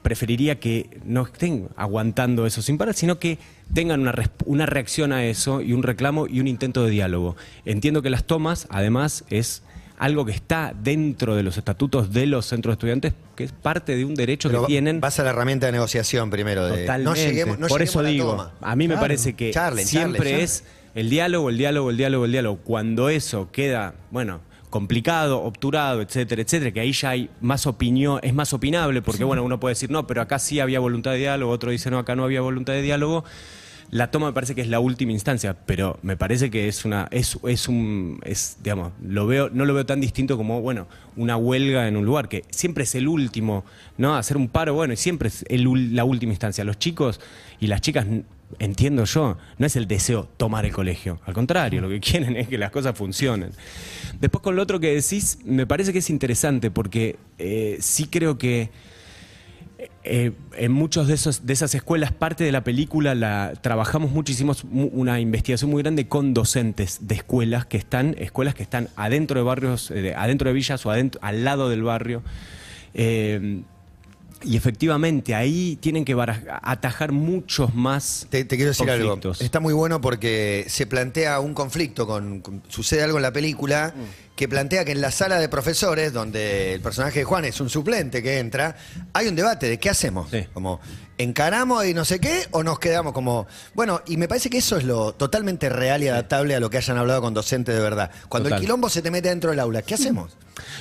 preferiría 0.02 0.58
que 0.61 0.99
no 1.05 1.25
estén 1.25 1.69
aguantando 1.76 2.47
eso 2.47 2.62
sin 2.62 2.79
parar, 2.79 2.94
sino 2.94 3.19
que 3.19 3.38
tengan 3.73 4.00
una, 4.00 4.14
una 4.47 4.67
reacción 4.67 5.12
a 5.12 5.25
eso 5.25 5.61
y 5.61 5.73
un 5.73 5.82
reclamo 5.82 6.26
y 6.26 6.41
un 6.41 6.49
intento 6.49 6.85
de 6.85 6.91
diálogo. 6.91 7.37
Entiendo 7.64 8.02
que 8.02 8.11
las 8.11 8.25
tomas, 8.25 8.67
además, 8.70 9.25
es 9.31 9.62
algo 9.99 10.25
que 10.25 10.32
está 10.32 10.75
dentro 10.82 11.36
de 11.36 11.43
los 11.43 11.58
estatutos 11.58 12.10
de 12.13 12.25
los 12.25 12.46
centros 12.46 12.72
de 12.72 12.75
estudiantes, 12.75 13.13
que 13.36 13.44
es 13.44 13.53
parte 13.53 13.96
de 13.96 14.06
un 14.06 14.15
derecho 14.15 14.48
Pero 14.48 14.63
que 14.63 14.69
tienen. 14.69 15.01
Vas 15.01 15.20
a 15.20 15.25
la 15.25 15.31
herramienta 15.31 15.67
de 15.67 15.72
negociación 15.72 16.31
primero. 16.31 16.67
De, 16.67 16.81
Totalmente. 16.82 17.05
No 17.05 17.15
lleguemos, 17.15 17.58
no 17.58 17.67
Por 17.67 17.82
eso 17.82 18.01
a 18.01 18.05
digo, 18.05 18.31
toma. 18.31 18.53
a 18.63 18.77
mí 18.77 18.89
me 18.89 18.96
parece 18.96 19.34
que 19.34 19.51
Charlen, 19.51 19.86
siempre 19.86 20.19
charlen, 20.19 20.32
charlen. 20.32 20.44
es 20.44 20.65
el 20.94 21.10
diálogo, 21.10 21.51
el 21.51 21.58
diálogo, 21.58 21.91
el 21.91 21.98
diálogo, 21.98 22.25
el 22.25 22.32
diálogo. 22.32 22.60
Cuando 22.65 23.10
eso 23.10 23.51
queda, 23.53 23.94
bueno, 24.10 24.41
complicado, 24.70 25.43
obturado, 25.43 26.00
etcétera, 26.00 26.43
etcétera, 26.43 26.70
que 26.70 26.81
ahí 26.81 26.93
ya 26.93 27.10
hay 27.10 27.29
más 27.41 27.67
opinión, 27.67 28.20
es 28.22 28.32
más 28.32 28.53
opinable, 28.53 29.03
porque 29.03 29.24
bueno, 29.24 29.44
uno 29.44 29.60
puede 29.60 29.72
decir, 29.72 29.91
no, 29.91 30.06
pero 30.06 30.22
acá 30.22 30.39
sí 30.39 30.60
había 30.60 30.81
voluntad 30.81 31.10
de 31.10 31.19
diálogo, 31.19 31.53
otro 31.53 31.72
dice, 31.72 31.91
no, 31.91 31.98
acá 31.98 32.17
no 32.17 32.24
había 32.24 32.41
voluntad 32.41 32.72
de 32.72 32.82
diálogo. 32.82 33.24
La 33.91 34.12
toma 34.12 34.29
me 34.29 34.32
parece 34.32 34.55
que 34.55 34.60
es 34.60 34.69
la 34.69 34.79
última 34.79 35.10
instancia, 35.10 35.56
pero 35.67 35.98
me 36.03 36.17
parece 36.17 36.48
que 36.48 36.69
es 36.69 36.84
una, 36.84 37.08
es, 37.10 37.36
es 37.43 37.67
un, 37.67 38.20
es, 38.24 38.58
digamos, 38.62 38.93
lo 39.05 39.27
veo, 39.27 39.50
no 39.50 39.65
lo 39.65 39.74
veo 39.74 39.84
tan 39.84 40.00
distinto 40.00 40.36
como, 40.36 40.60
bueno, 40.60 40.86
una 41.17 41.36
huelga 41.36 41.89
en 41.89 41.96
un 41.96 42.05
lugar, 42.05 42.29
que 42.29 42.44
siempre 42.50 42.84
es 42.84 42.94
el 42.94 43.08
último, 43.08 43.65
¿no? 43.98 44.15
Hacer 44.15 44.36
un 44.36 44.46
paro, 44.48 44.74
bueno, 44.74 44.93
y 44.94 44.96
siempre 44.96 45.27
es 45.27 45.44
el 45.48 45.96
la 45.96 46.05
última 46.05 46.31
instancia. 46.31 46.62
Los 46.62 46.79
chicos 46.79 47.20
y 47.58 47.67
las 47.67 47.81
chicas, 47.81 48.06
entiendo 48.59 49.05
yo, 49.05 49.37
no 49.59 49.67
es 49.67 49.77
el 49.77 49.87
deseo 49.87 50.25
tomar 50.37 50.67
el 50.67 50.73
colegio, 50.73 51.21
al 51.27 51.35
contrario, 51.35 51.81
lo 51.81 51.89
que 51.89 52.01
quieren 52.01 52.37
es 52.37 52.49
que 52.49 52.59
las 52.59 52.71
cosas 52.71 52.97
funcionen. 52.97 53.51
Después 54.21 54.43
con 54.43 54.57
lo 54.57 54.63
otro 54.63 54.81
que 54.81 54.95
decís, 54.95 55.39
me 55.45 55.67
parece 55.67 55.93
que 55.93 56.01
es 56.01 56.11
interesante, 56.11 56.71
porque 56.71 57.17
eh, 57.39 57.79
sí 57.81 58.07
creo 58.07 58.37
que 58.39 58.71
eh, 60.05 60.33
en 60.59 60.73
muchos 60.73 61.07
de 61.07 61.15
de 61.47 61.53
esas 61.55 61.75
escuelas 61.75 62.13
parte 62.13 62.45
de 62.45 62.53
la 62.53 62.63
película 62.65 63.15
la 63.15 63.55
trabajamos 63.63 64.11
mucho 64.11 64.31
hicimos 64.33 64.65
una 64.71 65.21
investigación 65.21 65.71
muy 65.71 65.83
grande 65.83 66.07
con 66.07 66.35
docentes 66.35 66.99
de 67.07 67.15
escuelas 67.15 67.65
que 67.65 67.79
están 67.79 68.15
escuelas 68.19 68.55
que 68.55 68.63
están 68.63 68.89
adentro 68.97 69.41
de 69.41 69.45
barrios 69.45 69.91
eh, 69.91 69.95
de- 70.03 70.15
adentro 70.15 70.49
de 70.49 70.55
villas 70.55 70.85
o 70.85 70.91
adentro 70.91 71.19
al 71.25 71.45
lado 71.45 71.71
del 71.71 71.83
barrio 71.83 72.23
y 74.43 74.56
efectivamente 74.56 75.35
ahí 75.35 75.77
tienen 75.81 76.05
que 76.05 76.15
atajar 76.63 77.13
muchos 77.13 77.75
más 77.75 78.27
Te, 78.31 78.44
te 78.44 78.56
quiero 78.56 78.70
decir 78.70 78.87
conflictos. 78.87 79.37
algo. 79.39 79.44
Está 79.44 79.61
muy 79.61 79.75
bueno 79.75 80.01
porque 80.01 80.65
se 80.69 80.87
plantea 80.87 81.41
un 81.41 81.55
conflicto 81.55 82.06
con, 82.06 82.41
con- 82.41 82.63
sucede 82.69 83.03
algo 83.03 83.19
en 83.19 83.23
la 83.23 83.32
película 83.32 83.94
que 84.41 84.49
plantea 84.49 84.87
que 84.87 84.93
en 84.93 85.03
la 85.03 85.11
sala 85.11 85.39
de 85.39 85.51
profesores, 85.51 86.15
donde 86.15 86.73
el 86.73 86.81
personaje 86.81 87.19
de 87.19 87.25
Juan 87.27 87.44
es 87.44 87.61
un 87.61 87.69
suplente 87.69 88.23
que 88.23 88.39
entra, 88.39 88.75
hay 89.13 89.29
un 89.29 89.37
debate 89.37 89.69
de 89.69 89.79
qué 89.79 89.91
hacemos. 89.91 90.31
Sí. 90.31 90.47
Como, 90.55 90.81
¿encaramos 91.19 91.85
y 91.85 91.93
no 91.93 92.06
sé 92.06 92.20
qué 92.20 92.47
o 92.53 92.63
nos 92.63 92.79
quedamos 92.79 93.13
como... 93.13 93.47
Bueno, 93.75 94.01
y 94.06 94.17
me 94.17 94.29
parece 94.29 94.49
que 94.49 94.56
eso 94.56 94.79
es 94.79 94.85
lo 94.85 95.13
totalmente 95.13 95.69
real 95.69 96.03
y 96.03 96.09
adaptable 96.09 96.55
a 96.55 96.61
lo 96.61 96.70
que 96.70 96.79
hayan 96.79 96.97
hablado 96.97 97.20
con 97.20 97.35
docentes 97.35 97.75
de 97.75 97.82
verdad. 97.82 98.11
Cuando 98.31 98.49
Total. 98.49 98.63
el 98.63 98.65
quilombo 98.65 98.89
se 98.89 99.03
te 99.03 99.11
mete 99.11 99.29
dentro 99.29 99.51
del 99.51 99.61
aula, 99.61 99.82
¿qué 99.82 99.93
hacemos? 99.93 100.39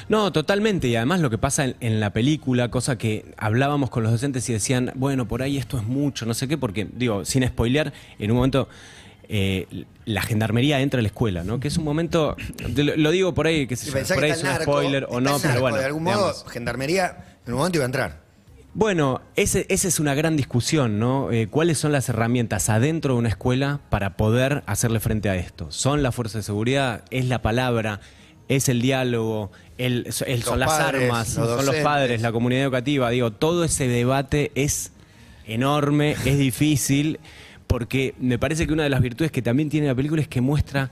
No, 0.07 0.31
totalmente. 0.31 0.87
Y 0.87 0.95
además 0.95 1.19
lo 1.19 1.29
que 1.29 1.37
pasa 1.37 1.65
en, 1.65 1.75
en 1.81 1.99
la 1.99 2.13
película, 2.13 2.71
cosa 2.71 2.97
que 2.97 3.33
hablábamos 3.35 3.89
con 3.89 4.03
los 4.03 4.13
docentes 4.13 4.47
y 4.47 4.53
decían, 4.53 4.93
bueno, 4.95 5.27
por 5.27 5.41
ahí 5.41 5.57
esto 5.57 5.77
es 5.77 5.83
mucho, 5.83 6.25
no 6.25 6.33
sé 6.33 6.47
qué, 6.47 6.57
porque, 6.57 6.87
digo, 6.93 7.25
sin 7.25 7.45
spoilear, 7.45 7.91
en 8.19 8.31
un 8.31 8.37
momento 8.37 8.69
eh, 9.29 9.85
la 10.05 10.21
gendarmería 10.23 10.81
entra 10.81 10.99
a 10.99 11.01
la 11.03 11.07
escuela, 11.07 11.43
¿no? 11.43 11.59
Que 11.59 11.67
es 11.69 11.77
un 11.77 11.83
momento, 11.83 12.35
lo, 12.75 12.95
lo 12.97 13.11
digo 13.11 13.33
por 13.33 13.45
ahí, 13.47 13.67
que 13.67 13.77
pensás 13.77 14.07
por 14.09 14.19
que 14.19 14.25
ahí 14.25 14.31
es 14.31 14.39
un 14.39 14.45
narco, 14.49 14.63
spoiler 14.63 15.05
o 15.09 15.21
no, 15.21 15.37
pero 15.39 15.61
bueno. 15.61 15.77
De 15.77 15.85
algún 15.85 16.03
modo, 16.03 16.15
digamos. 16.33 16.45
gendarmería 16.51 17.37
en 17.45 17.53
un 17.53 17.59
momento 17.59 17.77
iba 17.77 17.85
a 17.85 17.87
entrar. 17.87 18.29
Bueno, 18.73 19.21
ese- 19.35 19.65
esa 19.69 19.87
es 19.87 19.99
una 19.99 20.13
gran 20.13 20.35
discusión, 20.37 20.99
¿no? 20.99 21.31
Eh, 21.31 21.47
¿Cuáles 21.47 21.77
son 21.79 21.91
las 21.91 22.07
herramientas 22.09 22.69
adentro 22.69 23.13
de 23.13 23.19
una 23.19 23.29
escuela 23.29 23.81
para 23.89 24.15
poder 24.17 24.63
hacerle 24.67 24.99
frente 24.99 25.29
a 25.29 25.35
esto? 25.35 25.71
¿Son 25.71 26.03
las 26.03 26.13
fuerzas 26.15 26.41
de 26.41 26.43
seguridad? 26.43 27.03
¿Es 27.09 27.25
la 27.25 27.41
palabra? 27.41 27.99
¿Es 28.47 28.69
el 28.69 28.81
diálogo? 28.81 29.51
El, 29.77 30.11
¿Son 30.11 30.59
las 30.59 30.69
padres, 30.69 31.03
armas? 31.03 31.35
los 31.35 31.47
¿Son 31.57 31.65
los 31.65 31.75
padres? 31.77 32.21
¿La 32.21 32.31
comunidad 32.31 32.63
educativa? 32.63 33.09
Digo, 33.09 33.31
todo 33.31 33.63
ese 33.63 33.87
debate 33.87 34.51
es 34.55 34.91
enorme, 35.45 36.11
es 36.25 36.37
difícil, 36.37 37.19
porque 37.69 38.15
me 38.19 38.39
parece 38.39 38.65
que 38.65 38.73
una 38.73 38.81
de 38.81 38.89
las 38.89 38.99
virtudes 38.99 39.31
que 39.31 39.43
también 39.43 39.69
tiene 39.69 39.85
la 39.87 39.93
película 39.95 40.21
es 40.21 40.27
que 40.27 40.41
muestra... 40.41 40.89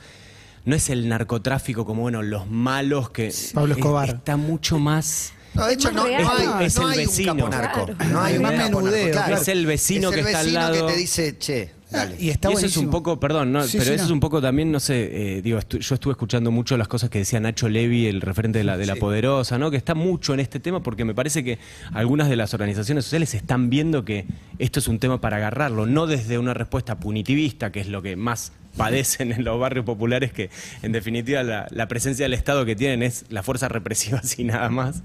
No 0.64 0.76
es 0.76 0.90
el 0.90 1.08
narcotráfico 1.08 1.86
como, 1.86 2.02
bueno, 2.04 2.22
los 2.22 2.46
malos 2.50 3.10
que... 3.10 3.34
Pablo 3.54 3.72
es- 3.74 3.78
Escobar. 3.80 4.10
está 4.10 4.36
mucho 4.38 4.78
más... 4.80 5.32
No, 5.54 5.66
de 5.66 5.74
hecho, 5.74 5.92
más 5.94 5.96
no, 5.96 6.04
no 6.20 6.32
hay, 6.58 6.66
Es 6.66 6.76
no 6.78 6.92
el 6.92 7.00
hay 7.00 7.06
vecino. 7.06 7.32
un 7.34 7.40
capo 7.40 7.50
narco. 7.52 7.86
Claro. 7.86 8.12
No 8.12 8.22
hay 8.22 8.36
un 8.38 8.44
menudeo, 8.44 9.12
claro. 9.12 9.38
Es 9.38 9.48
el 9.48 9.66
vecino 9.66 10.10
Es 10.10 10.16
que 10.16 10.20
el 10.22 10.26
está 10.28 10.40
al 10.40 10.46
vecino 10.46 10.62
lado. 10.62 10.88
que 10.88 10.94
te 10.94 11.00
dice, 11.00 11.38
che, 11.38 11.72
dale. 11.91 12.15
Y 12.20 12.29
está 12.29 12.50
y 12.51 12.53
eso 12.56 12.65
es 12.65 12.77
un 12.77 12.89
poco, 12.89 13.20
perdón, 13.20 13.51
no, 13.51 13.63
Sí, 13.63 13.77
pero 13.77 13.86
sí, 13.86 13.91
eso 13.94 14.03
no. 14.03 14.06
es 14.06 14.12
un 14.12 14.20
poco 14.20 14.41
también, 14.41 14.72
no 14.72 14.79
sé, 14.79 15.38
eh, 15.38 15.41
digo, 15.41 15.60
estu- 15.60 15.79
yo 15.79 15.96
estuve 15.96 16.12
escuchando 16.12 16.51
mucho 16.51 16.77
las 16.77 16.88
cosas 16.88 17.10
que 17.10 17.20
decía 17.20 17.39
Nacho 17.39 17.70
Levi, 17.70 18.08
el 18.08 18.22
referente 18.22 18.60
de 18.60 18.63
la, 18.63 18.77
de 18.77 18.86
la 18.86 18.94
Sí. 18.96 19.00
Poderosa, 19.00 19.58
¿no? 19.58 19.72
Que 19.72 19.77
está 19.77 19.96
mucho 19.96 20.34
en 20.34 20.39
este 20.39 20.60
tema 20.60 20.82
porque 20.84 21.06
me 21.06 21.13
parece 21.15 21.44
que 21.44 21.60
algunas 21.94 22.29
de 22.29 22.36
las 22.36 22.53
organizaciones 22.53 23.06
sociales 23.06 23.34
están 23.34 23.70
viendo 23.70 24.03
que 24.06 24.25
esto 24.60 24.79
es 24.79 24.88
un 24.88 25.00
tema 25.00 25.22
para 25.22 25.38
agarrarlo, 25.38 25.86
no 25.86 26.08
desde 26.08 26.38
una 26.38 26.53
respuesta 26.53 27.00
punitivista, 27.00 27.72
que 27.72 27.79
es 27.79 27.88
lo 27.88 28.01
que 28.01 28.15
más 28.15 28.51
padecen 28.78 29.32
en 29.32 29.44
los 29.44 29.60
barrios 29.60 29.86
populares, 29.86 30.32
que 30.32 30.50
en 30.82 30.92
definitiva 30.92 31.44
la, 31.44 31.68
la 31.72 31.88
presencia 31.88 32.26
del 32.26 32.34
Estado 32.34 32.66
que 32.66 32.76
tienen 32.76 33.04
es 33.04 33.26
la 33.30 33.44
fuerza 33.44 33.68
represiva 33.68 34.22
y 34.38 34.44
nada 34.44 34.70
más. 34.70 35.04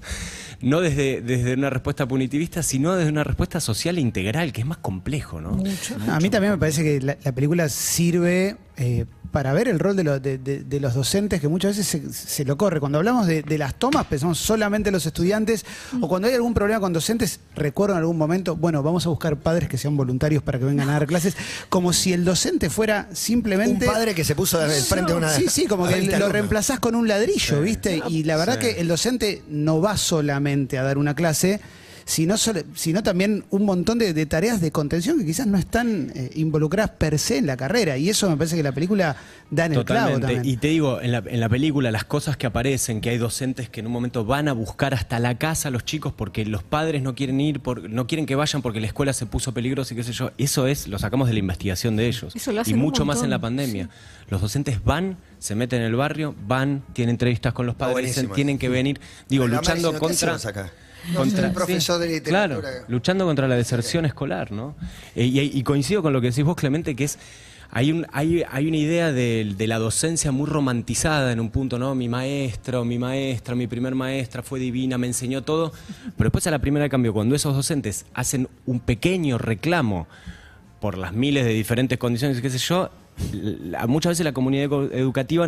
No 0.61 0.79
desde, 0.79 1.21
desde 1.21 1.55
una 1.55 1.69
respuesta 1.69 2.07
punitivista, 2.07 2.63
sino 2.63 2.95
desde 2.95 3.09
una 3.09 3.23
respuesta 3.25 3.59
social 3.59 3.97
e 3.97 4.01
integral, 4.01 4.53
que 4.53 4.61
es 4.61 4.67
más 4.67 4.77
complejo, 4.77 5.41
¿no? 5.41 5.61
A 6.07 6.19
mí 6.19 6.29
también 6.29 6.53
me 6.53 6.57
parece 6.57 6.83
que 6.83 7.01
la, 7.01 7.17
la 7.21 7.31
película 7.33 7.67
sirve 7.67 8.55
eh, 8.77 9.05
para 9.33 9.51
ver 9.51 9.67
el 9.67 9.79
rol 9.79 9.95
de, 9.97 10.03
lo- 10.03 10.19
de- 10.19 10.37
de- 10.37 10.63
de 10.63 10.79
los 10.79 10.93
docentes 10.93 11.41
que 11.41 11.47
muchas 11.47 11.75
veces 11.75 11.87
se, 11.87 12.13
se 12.13 12.45
lo 12.45 12.55
corre. 12.55 12.79
Cuando 12.79 12.99
hablamos 12.99 13.25
de, 13.27 13.41
de 13.41 13.57
las 13.57 13.73
tomas, 13.73 14.05
pensamos 14.05 14.37
solamente 14.37 14.89
en 14.89 14.93
los 14.93 15.05
estudiantes 15.07 15.65
o 15.99 16.07
cuando 16.07 16.27
hay 16.27 16.35
algún 16.35 16.53
problema 16.53 16.79
con 16.79 16.93
docentes, 16.93 17.39
recuerdo 17.55 17.95
en 17.95 17.99
algún 17.99 18.17
momento, 18.17 18.55
bueno, 18.55 18.83
vamos 18.83 19.05
a 19.07 19.09
buscar 19.09 19.35
padres 19.35 19.67
que 19.67 19.77
sean 19.79 19.97
voluntarios 19.97 20.43
para 20.43 20.59
que 20.59 20.65
vengan 20.65 20.87
a 20.89 20.93
dar 20.93 21.07
clases, 21.07 21.35
como 21.69 21.93
si 21.93 22.13
el 22.13 22.23
docente 22.23 22.69
fuera 22.69 23.07
Un 23.09 23.15
simplemente... 23.15 23.85
padre 23.87 24.13
que 24.13 24.23
se 24.23 24.35
puso 24.35 24.59
frente 24.87 25.11
de 25.13 25.17
una. 25.17 25.29
Sí, 25.29 25.47
sí, 25.49 25.65
como 25.65 25.85
a 25.85 25.89
que 25.89 25.95
20 25.95 26.19
lo 26.19 26.29
reemplazás 26.29 26.79
con 26.79 26.93
un 26.93 27.07
ladrillo, 27.07 27.59
¿viste? 27.61 28.01
Y 28.07 28.23
la 28.23 28.37
verdad 28.37 28.59
Sí. 28.61 28.67
que 28.67 28.81
el 28.81 28.87
docente 28.87 29.41
no 29.49 29.81
va 29.81 29.97
solamente 29.97 30.77
a 30.77 30.83
dar 30.83 30.99
una 30.99 31.15
clase, 31.15 31.59
sino, 32.05 32.37
solo- 32.37 32.63
sino 32.75 33.03
también 33.03 33.45
un 33.49 33.65
montón 33.65 33.97
de, 33.99 34.13
de 34.13 34.25
tareas 34.25 34.61
de 34.61 34.71
contención 34.71 35.19
que 35.19 35.25
quizás 35.25 35.47
no 35.47 35.57
están 35.57 36.11
eh, 36.15 36.31
involucradas 36.35 36.91
per 36.91 37.17
se 37.19 37.37
en 37.37 37.47
la 37.47 37.57
carrera. 37.57 37.97
Y 37.97 38.09
eso 38.09 38.29
me 38.29 38.37
parece 38.37 38.55
que 38.55 38.63
la 38.63 38.71
película 38.71 39.15
da 39.49 39.65
en 39.65 39.73
el 39.73 39.85
clavo 39.85 40.19
también. 40.19 40.43
Y 40.45 40.57
te 40.57 40.67
digo, 40.67 41.01
en 41.01 41.11
la, 41.11 41.23
en 41.25 41.39
la 41.39 41.49
película, 41.49 41.91
las 41.91 42.03
cosas 42.03 42.37
que 42.37 42.47
aparecen, 42.47 43.01
que 43.01 43.09
hay 43.09 43.17
docentes 43.17 43.69
que 43.69 43.79
en 43.79 43.87
un 43.87 43.93
momento 43.93 44.25
van 44.25 44.47
a 44.47 44.53
buscar 44.53 44.93
hasta 44.93 45.19
la 45.19 45.37
casa 45.37 45.67
a 45.69 45.71
los 45.71 45.85
chicos 45.85 46.13
porque 46.13 46.45
los 46.45 46.63
padres 46.63 47.01
no 47.01 47.15
quieren 47.15 47.39
ir, 47.39 47.59
por, 47.59 47.89
no 47.89 48.07
quieren 48.07 48.25
que 48.25 48.35
vayan 48.35 48.61
porque 48.61 48.79
la 48.81 48.87
escuela 48.87 49.13
se 49.13 49.25
puso 49.25 49.53
peligrosa 49.53 49.93
y 49.93 49.97
qué 49.97 50.03
sé 50.03 50.13
yo. 50.13 50.31
Eso 50.37 50.67
es, 50.67 50.87
lo 50.87 50.99
sacamos 50.99 51.27
de 51.27 51.33
la 51.33 51.39
investigación 51.39 51.95
de 51.95 52.07
ellos. 52.07 52.35
Eso 52.35 52.51
lo 52.51 52.57
y 52.57 52.61
hacen 52.61 52.75
un 52.75 52.79
mucho 52.81 53.05
más 53.05 53.23
en 53.23 53.29
la 53.29 53.39
pandemia. 53.39 53.89
Los 54.29 54.41
docentes 54.41 54.83
van, 54.83 55.17
se 55.39 55.55
meten 55.55 55.81
en 55.81 55.87
el 55.87 55.95
barrio, 55.95 56.33
van, 56.47 56.83
tienen 56.93 57.13
entrevistas 57.13 57.53
con 57.53 57.65
los 57.65 57.75
padres, 57.75 58.07
dicen, 58.07 58.29
tienen 58.31 58.57
que 58.57 58.69
venir, 58.69 58.99
digo, 59.29 59.47
luchando 59.47 59.91
Máximo, 59.91 59.91
¿qué 59.93 59.99
contra... 59.99 60.71
acá? 61.09 61.17
contra- 61.17 61.47
el 61.47 61.53
profesor 61.53 61.99
de 61.99 62.07
literatura. 62.07 62.69
Claro, 62.69 62.85
luchando 62.87 63.25
contra 63.25 63.47
la 63.47 63.55
deserción 63.55 64.05
escolar, 64.05 64.51
¿no? 64.51 64.75
Eh, 65.15 65.25
y, 65.25 65.39
y 65.39 65.63
coincido 65.63 66.01
con 66.01 66.13
lo 66.13 66.21
que 66.21 66.29
decís 66.29 66.43
vos, 66.43 66.55
Clemente, 66.55 66.95
que 66.95 67.03
es 67.05 67.17
hay, 67.75 67.91
un, 67.91 68.05
hay, 68.11 68.43
hay 68.51 68.67
una 68.67 68.77
idea 68.77 69.11
de, 69.11 69.51
de 69.57 69.67
la 69.67 69.79
docencia 69.79 70.31
muy 70.31 70.45
romantizada 70.47 71.31
en 71.31 71.39
un 71.39 71.49
punto, 71.49 71.79
¿no? 71.79 71.95
Mi 71.95 72.07
maestro, 72.07 72.85
mi 72.85 72.99
maestra, 72.99 73.55
mi 73.55 73.65
primer 73.65 73.95
maestra 73.95 74.43
fue 74.43 74.59
divina, 74.59 74.99
me 74.99 75.07
enseñó 75.07 75.41
todo. 75.41 75.71
Pero 76.15 76.25
después 76.27 76.45
a 76.45 76.51
la 76.51 76.59
primera 76.59 76.83
de 76.83 76.89
cambio, 76.89 77.13
cuando 77.13 77.33
esos 77.33 77.55
docentes 77.55 78.05
hacen 78.13 78.47
un 78.67 78.79
pequeño 78.79 79.39
reclamo 79.39 80.07
por 80.79 80.99
las 80.99 81.13
miles 81.13 81.45
de 81.45 81.51
diferentes 81.53 81.97
condiciones, 81.97 82.39
qué 82.41 82.49
sé 82.51 82.59
yo, 82.59 82.91
la- 83.31 83.87
muchas 83.87 84.11
veces 84.11 84.23
la 84.23 84.33
comunidad 84.33 84.65
educativa, 84.93 85.47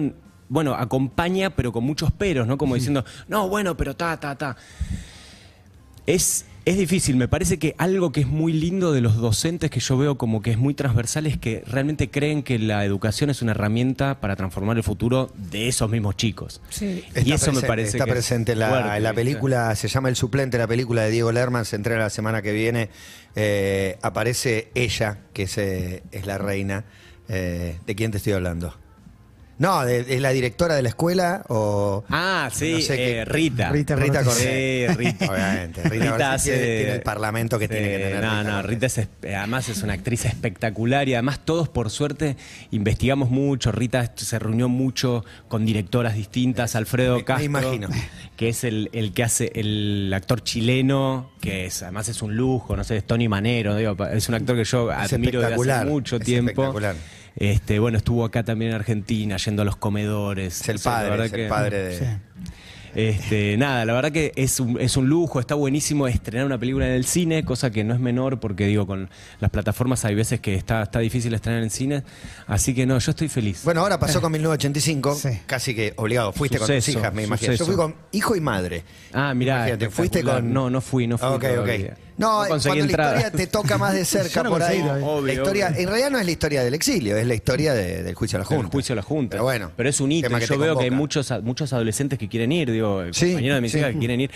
bueno, 0.49 0.73
acompaña, 0.73 1.51
pero 1.51 1.71
con 1.71 1.83
muchos 1.83 2.11
peros, 2.11 2.47
¿no? 2.47 2.57
Como 2.57 2.73
diciendo, 2.73 3.05
no, 3.27 3.49
bueno, 3.49 3.77
pero 3.77 3.95
ta, 3.95 4.19
ta, 4.19 4.35
ta. 4.35 4.57
Es, 6.07 6.45
es 6.65 6.77
difícil, 6.77 7.15
me 7.15 7.27
parece 7.27 7.57
que 7.57 7.75
algo 7.77 8.11
que 8.11 8.21
es 8.21 8.27
muy 8.27 8.53
lindo 8.53 8.91
de 8.91 9.01
los 9.01 9.17
docentes 9.17 9.69
que 9.69 9.79
yo 9.79 9.97
veo 9.97 10.17
como 10.17 10.41
que 10.41 10.51
es 10.51 10.57
muy 10.57 10.73
transversal 10.73 11.25
es 11.25 11.37
que 11.37 11.63
realmente 11.65 12.09
creen 12.09 12.43
que 12.43 12.59
la 12.59 12.85
educación 12.85 13.29
es 13.29 13.41
una 13.41 13.51
herramienta 13.51 14.19
para 14.19 14.35
transformar 14.35 14.77
el 14.77 14.83
futuro 14.83 15.31
de 15.35 15.67
esos 15.67 15.89
mismos 15.89 16.15
chicos. 16.15 16.61
Sí. 16.69 17.03
y 17.23 17.31
eso 17.31 17.51
me 17.51 17.61
parece 17.61 17.97
está 17.97 18.05
que 18.05 18.11
es 18.11 18.15
presente 18.15 18.51
en 18.51 18.59
la, 18.59 19.13
película, 19.13 19.75
se 19.75 19.87
llama 19.87 20.09
El 20.09 20.15
Suplente, 20.15 20.57
la 20.57 20.67
película 20.67 21.03
de 21.03 21.11
Diego 21.11 21.31
Lerman, 21.31 21.65
se 21.65 21.75
entrega 21.75 22.01
la 22.01 22.09
semana 22.09 22.41
que 22.41 22.51
viene. 22.51 22.89
Eh, 23.35 23.97
aparece 24.01 24.69
ella, 24.75 25.19
que 25.33 25.43
es, 25.43 25.57
eh, 25.57 26.03
es 26.11 26.25
la 26.25 26.37
reina. 26.37 26.85
Eh, 27.27 27.77
¿De 27.85 27.95
quién 27.95 28.11
te 28.11 28.17
estoy 28.17 28.33
hablando? 28.33 28.75
No, 29.57 29.83
¿es 29.83 30.19
la 30.21 30.31
directora 30.31 30.75
de 30.75 30.81
la 30.81 30.89
escuela 30.89 31.43
o...? 31.47 32.03
Ah, 32.09 32.49
sí, 32.53 32.73
No 32.73 32.79
sé 32.81 32.97
qué- 32.97 33.17
eh, 33.19 33.25
Rita. 33.25 33.69
Rita 33.69 33.95
Rita 33.95 34.21
Cortés. 34.23 34.43
Cortés. 34.43 34.91
Sí, 34.91 34.97
Rita. 34.97 35.31
Obviamente, 35.31 35.83
Rita 35.83 36.09
Cortés 36.09 36.43
tiene- 36.43 36.57
tiene 36.77 36.91
el 36.95 37.01
parlamento 37.01 37.57
que 37.57 37.67
tiene 37.69 37.87
que 37.87 37.97
tener 37.99 38.21
No, 38.23 38.29
Rita 38.31 38.43
no, 38.43 38.55
Cortés. 38.57 38.69
Rita 38.69 38.85
es, 38.87 39.33
además 39.37 39.69
es 39.69 39.81
una 39.81 39.93
actriz 39.93 40.25
espectacular 40.25 41.07
y 41.07 41.13
además 41.13 41.39
todos 41.45 41.69
por 41.69 41.89
suerte 41.89 42.35
investigamos 42.71 43.29
mucho. 43.29 43.71
Rita 43.71 44.11
se 44.17 44.39
reunió 44.39 44.67
mucho 44.67 45.23
con 45.47 45.65
directoras 45.65 46.15
distintas. 46.15 46.75
Alfredo 46.75 47.13
Me- 47.13 47.19
me 47.19 47.23
Castro, 47.25 47.45
imagino. 47.45 47.87
que 48.35 48.49
es 48.49 48.65
el, 48.65 48.89
el 48.91 49.13
que 49.13 49.23
hace 49.23 49.53
el 49.55 50.11
actor 50.13 50.43
chileno, 50.43 51.31
que 51.39 51.65
es, 51.67 51.81
además 51.81 52.09
es 52.09 52.21
un 52.21 52.35
lujo, 52.35 52.75
no 52.75 52.83
sé, 52.83 52.97
es 52.97 53.05
Tony 53.07 53.29
Manero, 53.29 53.77
digo, 53.77 53.95
es 54.07 54.27
un 54.27 54.35
actor 54.35 54.57
que 54.57 54.65
yo 54.65 54.91
admiro 54.91 55.39
desde 55.39 55.71
hace 55.71 55.85
mucho 55.85 56.17
es 56.17 56.23
tiempo. 56.23 56.49
espectacular. 56.51 56.95
Este, 57.35 57.79
bueno, 57.79 57.97
estuvo 57.97 58.23
acá 58.25 58.43
también 58.43 58.71
en 58.71 58.75
Argentina, 58.75 59.37
yendo 59.37 59.61
a 59.61 59.65
los 59.65 59.75
comedores. 59.75 60.61
Es 60.61 60.69
el 60.69 60.75
O 60.77 60.79
sea, 60.79 60.91
la 60.91 60.97
padre, 60.97 61.09
verdad 61.11 61.25
es 61.27 61.33
el 61.33 61.39
que- 61.39 61.47
padre 61.47 61.77
de... 61.83 61.97
Sí. 61.99 62.05
este, 62.95 63.57
nada, 63.57 63.83
la 63.83 63.91
verdad 63.93 64.13
que 64.13 64.31
es 64.37 64.57
un, 64.61 64.79
es 64.79 64.95
un 64.95 65.09
lujo, 65.09 65.41
está 65.41 65.53
buenísimo 65.53 66.07
estrenar 66.07 66.45
una 66.45 66.57
película 66.57 66.87
en 66.87 66.93
el 66.93 67.03
cine, 67.03 67.43
cosa 67.43 67.69
que 67.69 67.83
no 67.83 67.93
es 67.93 67.99
menor 67.99 68.39
porque 68.39 68.67
digo, 68.67 68.87
con 68.87 69.09
las 69.41 69.51
plataformas 69.51 70.05
hay 70.05 70.15
veces 70.15 70.39
que 70.39 70.55
está, 70.55 70.83
está 70.83 70.99
difícil 70.99 71.33
estrenar 71.33 71.61
en 71.61 71.69
cine, 71.71 72.03
así 72.47 72.73
que 72.73 72.85
no, 72.85 72.97
yo 72.97 73.09
estoy 73.11 73.27
feliz. 73.27 73.63
Bueno, 73.65 73.81
ahora 73.81 73.99
pasó 73.99 74.21
con 74.21 74.31
1985, 74.31 75.15
Sí. 75.15 75.41
casi 75.45 75.75
que 75.75 75.91
obligado. 75.97 76.31
Fuiste 76.31 76.57
con 76.57 76.67
tus 76.67 76.87
hijas, 76.87 77.13
me 77.13 77.23
imagino. 77.23 77.51
Yo 77.51 77.65
fui 77.65 77.75
con 77.75 77.95
hijo 78.13 78.33
y 78.37 78.39
madre. 78.39 78.83
ah, 79.11 79.33
mirá, 79.33 79.77
fuiste 79.91 80.23
con. 80.23 80.53
No, 80.53 80.69
no 80.69 80.79
fui, 80.79 81.05
no 81.05 81.17
fui. 81.17 81.27
Ok, 81.27 81.43
ok. 81.59 81.69
No, 82.17 82.43
cuando 82.47 82.73
entrada. 82.75 83.11
la 83.11 83.17
historia 83.19 83.37
te 83.37 83.47
toca 83.47 83.77
más 83.77 83.93
de 83.93 84.05
cerca 84.05 84.43
no 84.43 84.49
por 84.51 84.63
ahí. 84.63 84.79
todavía. 84.79 85.05
la 85.05 85.11
Obvio, 85.11 85.33
historia, 85.33 85.67
obvio. 85.67 85.79
en 85.81 85.87
realidad 85.87 86.11
no 86.11 86.19
es 86.19 86.25
la 86.25 86.31
historia 86.31 86.63
del 86.63 86.73
exilio, 86.73 87.17
es 87.17 87.27
la 87.27 87.33
historia 87.35 87.73
de- 87.73 88.03
del 88.03 88.15
juicio 88.15 88.37
a 88.37 88.39
la 88.39 88.43
El 88.49 88.55
Junta. 88.55 88.71
juicio 88.71 88.93
a 88.93 88.95
la 88.95 89.01
Junta. 89.01 89.31
Pero 89.31 89.43
bueno. 89.43 89.71
Pero 89.75 89.89
es 89.89 89.99
un 89.99 90.11
hito. 90.11 90.37
Yo 90.39 90.57
veo 90.57 90.77
que 90.77 90.85
hay 90.85 90.91
muchos, 90.91 91.33
muchos 91.43 91.73
adolescentes 91.73 92.17
que 92.17 92.29
quieren 92.29 92.51
ir, 92.51 92.71
digo, 92.71 93.03
Sí, 93.11 93.27
compañeros 93.31 93.57
de 93.57 93.61
mis 93.61 93.71
sí. 93.71 93.77
hijas 93.79 93.91
que 93.93 93.99
quieren 93.99 94.21
ir. 94.21 94.31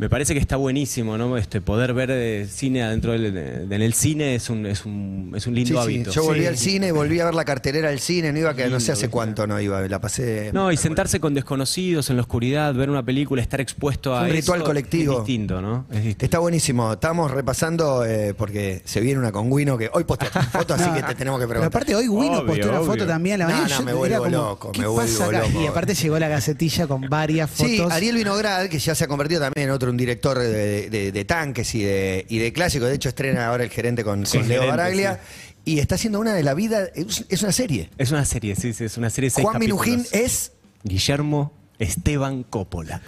Me 0.00 0.08
parece 0.08 0.32
que 0.32 0.40
está 0.40 0.56
buenísimo, 0.56 1.18
¿no? 1.18 1.36
Este, 1.36 1.60
poder 1.60 1.92
ver 1.92 2.10
eh, 2.10 2.46
cine 2.50 2.82
adentro 2.82 3.12
del, 3.12 3.34
de- 3.34 3.74
en 3.76 3.82
el 3.82 3.92
cine 3.92 4.34
es 4.34 4.48
un, 4.48 4.64
es 4.64 4.86
un, 4.86 5.32
es 5.36 5.46
un 5.46 5.54
lindo 5.54 5.68
Sí, 5.68 5.88
sí. 5.88 5.94
hábito. 5.96 6.10
Yo 6.10 6.24
volví 6.24 6.40
Sí. 6.40 6.46
al 6.46 6.56
cine, 6.56 6.90
volví 6.90 7.20
a 7.20 7.26
ver 7.26 7.34
la 7.34 7.44
cartelera 7.44 7.90
del 7.90 8.00
cine, 8.00 8.32
no 8.32 8.38
iba 8.38 8.54
que 8.54 8.62
no 8.62 8.68
sé 8.70 8.76
Lindo, 8.78 8.92
hace 8.92 8.92
¿viste? 9.02 9.08
cuánto 9.10 9.46
no 9.46 9.60
iba, 9.60 9.80
la 9.86 10.00
pasé. 10.00 10.50
No, 10.54 10.72
y 10.72 10.78
sentarse 10.78 11.20
con 11.20 11.34
desconocidos 11.34 12.08
en 12.08 12.16
la 12.16 12.22
oscuridad, 12.22 12.72
ver 12.72 12.88
una 12.88 13.02
película, 13.04 13.42
estar 13.42 13.60
expuesto 13.60 14.14
a 14.16 14.20
Un 14.22 14.26
eso, 14.28 14.34
ritual 14.36 14.62
colectivo. 14.64 15.12
Es 15.12 15.26
distinto, 15.26 15.60
¿no? 15.60 15.84
Es 15.90 15.96
distinto. 16.02 16.24
Está 16.24 16.38
buenísimo. 16.38 16.94
Estamos 16.94 17.30
repasando 17.30 18.02
eh, 18.06 18.32
porque 18.32 18.80
se 18.86 19.00
viene 19.02 19.18
una 19.20 19.32
con 19.32 19.50
Guino 19.54 19.76
que 19.76 19.90
hoy 19.92 20.04
posteaste 20.04 20.38
una 20.38 20.48
foto, 20.48 20.74
así 20.74 20.90
que 20.94 21.02
te 21.02 21.14
tenemos 21.14 21.38
que 21.38 21.46
Pero 21.46 21.60
preguntar. 21.60 21.66
aparte 21.82 21.94
hoy 21.94 22.08
Wino 22.08 22.38
Obvio, 22.38 22.46
postó 22.46 22.68
una 22.70 22.80
obvio. 22.80 22.92
foto 22.92 23.06
también. 23.06 23.38
La 23.40 23.44
No, 23.48 23.50
mañana, 23.52 23.68
no, 23.68 23.78
yo 23.80 23.84
me 23.84 23.90
era 23.90 24.18
vuelvo 24.18 24.24
como, 24.24 24.30
loco, 24.48 24.72
¿qué 24.72 24.80
me 24.80 24.86
vuelvo 24.86 25.02
pasa 25.18 25.26
acá? 25.26 25.46
loco. 25.46 25.60
Y 25.62 25.66
aparte 25.66 25.94
llegó 25.94 26.18
la 26.18 26.28
gacetilla 26.28 26.86
con 26.86 27.02
varias 27.10 27.50
fotos. 27.50 27.68
Sí, 27.70 27.82
Ariel 27.90 28.16
Vinograd, 28.16 28.66
que 28.68 28.78
ya 28.78 28.94
se 28.94 29.04
ha 29.04 29.06
convertido 29.06 29.42
también 29.42 29.68
en 29.68 29.74
otro 29.74 29.89
un 29.90 29.96
director 29.96 30.38
de, 30.38 30.88
de- 30.88 31.12
de 31.12 31.24
tanques 31.24 31.74
y 31.74 31.82
de, 31.82 32.24
y 32.28 32.38
de 32.38 32.52
clásicos. 32.52 32.88
De 32.88 32.94
hecho, 32.94 33.08
estrena 33.10 33.46
ahora 33.48 33.64
el 33.64 33.70
gerente 33.70 34.02
con, 34.04 34.22
Leo 34.22 34.30
gerente, 34.30 34.58
Baraglia. 34.66 35.20
Y 35.64 35.78
está 35.78 35.96
haciendo 35.96 36.18
una 36.20 36.32
de 36.34 36.42
la 36.42 36.54
vida. 36.54 36.84
Es, 36.94 37.24
es 37.28 37.42
una 37.42 37.52
serie. 37.52 37.90
Es 37.98 38.10
una 38.10 38.24
serie, 38.24 38.56
sí, 38.56 38.72
sí, 38.72 38.84
es 38.84 38.96
una 38.96 39.10
serie 39.10 39.28
seis 39.30 39.46
Juan 39.46 39.58
Minujín 39.58 40.06
es. 40.12 40.52
Guillermo 40.82 41.52
Esteban 41.78 42.42
Coppola. 42.44 43.02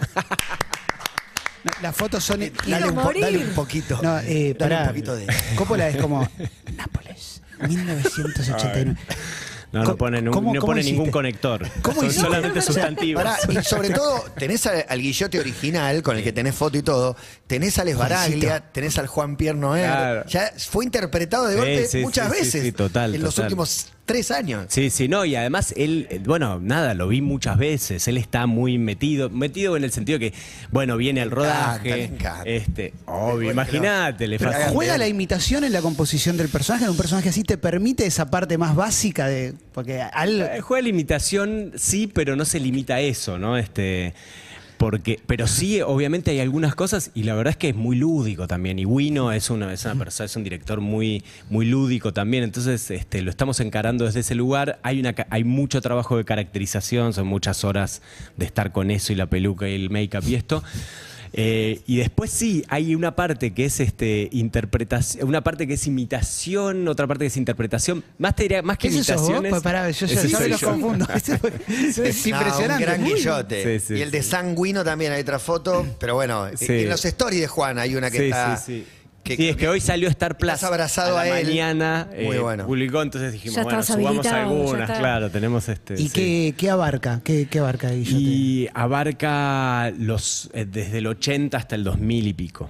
Las 1.81 1.95
fotos 1.95 2.23
son. 2.23 2.41
Dale 2.67 2.89
un, 2.89 2.95
po- 2.95 3.01
morir. 3.03 3.21
dale 3.23 3.37
un 3.39 3.53
poquito. 3.53 3.99
No, 4.03 4.19
eh, 4.19 4.53
dale 4.57 4.75
pará. 4.75 4.81
un 4.83 4.87
poquito 4.89 5.15
de. 5.15 5.27
Coppola 5.55 5.87
es 5.89 5.97
como 5.97 6.27
Nápoles, 6.75 7.41
1989. 7.67 8.95
No, 9.73 9.79
no 9.79 9.85
¿Cómo- 9.85 9.97
pone, 9.97 10.21
no 10.21 10.31
pone 10.61 10.83
ningún 10.83 11.09
conector. 11.09 11.67
¿Cómo 11.81 11.95
Son 11.95 12.05
hiciste? 12.05 12.25
solamente 12.25 12.59
O 12.59 12.61
sea, 12.61 12.73
sustantivos. 12.73 13.23
Pará, 13.23 13.37
y 13.49 13.63
sobre 13.63 13.89
todo, 13.93 14.23
tenés 14.37 14.65
al, 14.67 14.85
al 14.87 15.01
Guillote 15.01 15.39
original, 15.39 16.03
con 16.03 16.15
el 16.15 16.23
que 16.23 16.31
tenés 16.31 16.53
foto 16.53 16.77
y 16.77 16.83
todo, 16.83 17.17
tenés 17.47 17.79
al 17.79 17.87
Esbaraglia, 17.87 18.71
tenés 18.71 18.99
al 18.99 19.07
Juan 19.07 19.35
Pierre. 19.35 19.57
Claro. 19.59 20.25
Ya 20.27 20.51
fue 20.69 20.85
interpretado 20.85 21.47
de 21.47 21.53
Sí, 21.53 21.57
golpe 21.59 21.87
sí, 21.87 21.97
muchas 22.01 22.27
sí, 22.29 22.33
sí, 22.35 22.39
veces 22.43 22.61
sí, 22.61 22.71
total, 22.71 23.15
en 23.15 23.21
los 23.23 23.33
total. 23.33 23.45
últimos 23.47 23.87
tres 24.05 24.31
años. 24.31 24.65
Sí, 24.69 24.89
sí, 24.89 25.07
no, 25.07 25.25
y 25.25 25.35
además 25.35 25.73
él, 25.77 26.07
eh, 26.09 26.19
bueno, 26.23 26.59
nada, 26.59 26.93
lo 26.93 27.07
vi 27.07 27.21
muchas 27.21 27.57
veces, 27.57 28.07
él 28.07 28.17
está 28.17 28.45
muy 28.45 28.77
metido, 28.77 29.29
metido 29.29 29.77
en 29.77 29.83
el 29.83 29.91
sentido 29.91 30.19
que, 30.19 30.33
bueno, 30.71 30.97
viene 30.97 31.21
al 31.21 31.29
encanta, 31.29 31.45
rodaje, 31.45 31.89
le 31.89 32.03
encanta. 32.05 32.43
este, 32.45 32.93
obvio, 33.05 33.51
imagínate, 33.51 34.27
le 34.27 34.37
Pero 34.37 34.51
fascina. 34.51 34.71
¿Juega 34.71 34.97
la 34.97 35.07
imitación 35.07 35.63
en 35.63 35.71
la 35.71 35.81
composición 35.81 36.37
del 36.37 36.49
personaje? 36.49 36.85
¿En 36.85 36.91
un 36.91 36.97
personaje 36.97 37.29
así 37.29 37.43
te 37.43 37.57
permite 37.57 38.05
esa 38.05 38.29
parte 38.29 38.57
más 38.57 38.75
básica 38.75 39.27
de.? 39.27 39.53
Porque 39.73 40.01
al. 40.01 40.41
Eh, 40.41 40.61
Juega 40.61 40.83
la 40.83 40.89
imitación, 40.89 41.71
sí, 41.75 42.07
pero 42.07 42.35
no 42.35 42.45
se 42.45 42.59
limita 42.59 42.95
a 42.95 43.01
eso, 43.01 43.37
¿no? 43.37 43.57
Este. 43.57 44.13
Porque, 44.83 45.17
pero 45.25 45.47
sí, 45.47 45.79
obviamente 45.79 46.31
hay 46.31 46.41
algunas 46.41 46.75
cosas 46.75 47.11
y 47.13 47.23
la 47.23 47.35
verdad 47.35 47.51
es 47.51 47.57
que 47.57 47.69
es 47.69 47.75
muy 47.75 47.95
lúdico 47.95 48.47
también. 48.47 48.79
Y 48.79 48.85
Wino 48.85 49.31
es 49.31 49.49
una, 49.49 49.67
persona, 49.67 50.25
es 50.25 50.35
un 50.35 50.43
director 50.43 50.81
muy, 50.81 51.23
muy 51.49 51.65
lúdico 51.65 52.11
también. 52.11 52.43
Entonces, 52.43 52.91
este, 52.91 53.21
lo 53.21 53.29
estamos 53.29 53.61
encarando 53.61 54.03
desde 54.03 54.19
ese 54.19 54.35
lugar. 54.35 54.81
Hay 54.83 54.99
una 54.99 55.15
hay 55.29 55.45
mucho 55.45 55.79
trabajo 55.79 56.17
de 56.17 56.25
caracterización, 56.25 57.13
son 57.13 57.27
muchas 57.27 57.63
horas 57.63 58.01
de 58.35 58.45
estar 58.45 58.73
con 58.73 58.91
eso 58.91 59.13
y 59.13 59.15
la 59.15 59.27
peluca 59.27 59.69
y 59.69 59.75
el 59.75 59.89
make-up 59.89 60.27
y 60.27 60.35
esto. 60.35 60.61
Eh, 61.35 61.81
y 61.87 61.97
después 61.97 62.29
sí, 62.29 62.63
hay 62.69 62.93
una 62.93 63.15
parte 63.15 63.53
que 63.55 63.65
es 63.65 63.79
este 63.79 64.29
interpretación, 64.31 65.27
una 65.27 65.43
parte 65.43 65.65
que 65.65 65.73
es 65.73 65.87
imitación, 65.87 66.87
otra 66.87 67.07
parte 67.07 67.23
que 67.23 67.27
es 67.27 67.37
interpretación. 67.37 68.03
Más 68.19 68.35
te 68.35 68.43
diría, 68.43 68.61
más 68.61 68.77
que 68.77 68.89
¿Qué 68.89 68.95
es 68.99 68.99
vos? 68.99 69.09
imitaciones. 69.09 69.49
Pues 69.49 69.63
pará, 69.63 69.89
yo 69.89 70.05
ya, 70.05 70.13
ese 70.13 70.27
ya 70.29 70.37
me 70.37 70.43
soy 70.43 70.51
los 70.51 70.61
yo. 70.61 70.69
confundo. 70.69 71.07
es 71.15 71.27
No, 71.29 71.35
impresionante. 72.05 72.73
un 72.73 72.79
gran 72.81 73.03
guillote. 73.03 73.79
Sí, 73.79 73.85
sí, 73.87 73.93
y 73.95 74.01
el 74.01 74.11
de 74.11 74.21
sí. 74.21 74.29
Sanguino 74.29 74.83
también 74.83 75.11
hay 75.11 75.21
otra 75.21 75.39
foto, 75.39 75.85
pero 75.99 76.13
bueno, 76.15 76.47
Sí. 76.55 76.65
en 76.71 76.89
los 76.89 77.03
stories 77.03 77.41
de 77.41 77.47
Juan 77.47 77.79
hay 77.79 77.95
una 77.95 78.11
que 78.11 78.17
Sí, 78.19 78.23
está. 78.25 78.63
Que- 79.23 79.35
sí, 79.37 79.49
es 79.49 79.55
que 79.55 79.67
hoy 79.69 79.79
salió 79.79 80.07
Star 80.09 80.37
Plus. 80.37 80.51
Estás 80.53 80.69
abrazado 80.69 81.15
la 81.15 81.21
a 81.21 81.39
él. 81.39 81.47
mañana. 81.47 82.07
Muy 82.15 82.35
eh, 82.35 82.39
bueno. 82.39 82.65
Publicó, 82.65 83.01
entonces 83.01 83.31
dijimos, 83.33 83.55
Ya 83.55 83.63
bueno, 83.63 83.79
estás 83.79 83.95
subamos 83.95 84.17
habilitado, 84.27 84.35
ya 84.35 84.49
algunas, 84.61 84.89
está. 84.89 84.99
claro, 84.99 85.29
tenemos 85.31 85.69
este. 85.69 85.93
¿Y 85.95 86.09
sí. 86.09 86.13
qué, 86.13 86.55
qué 86.57 86.69
abarca? 86.69 87.21
¿Qué, 87.23 87.47
qué 87.49 87.59
abarca 87.59 87.89
Guillote? 87.91 88.17
Y 88.21 88.69
abarca 88.73 89.91
los 89.97 90.49
eh, 90.53 90.65
desde 90.69 90.99
el 90.99 91.07
80 91.07 91.57
hasta 91.57 91.75
el 91.75 91.83
2000 91.83 92.27
y 92.27 92.33
pico. 92.33 92.69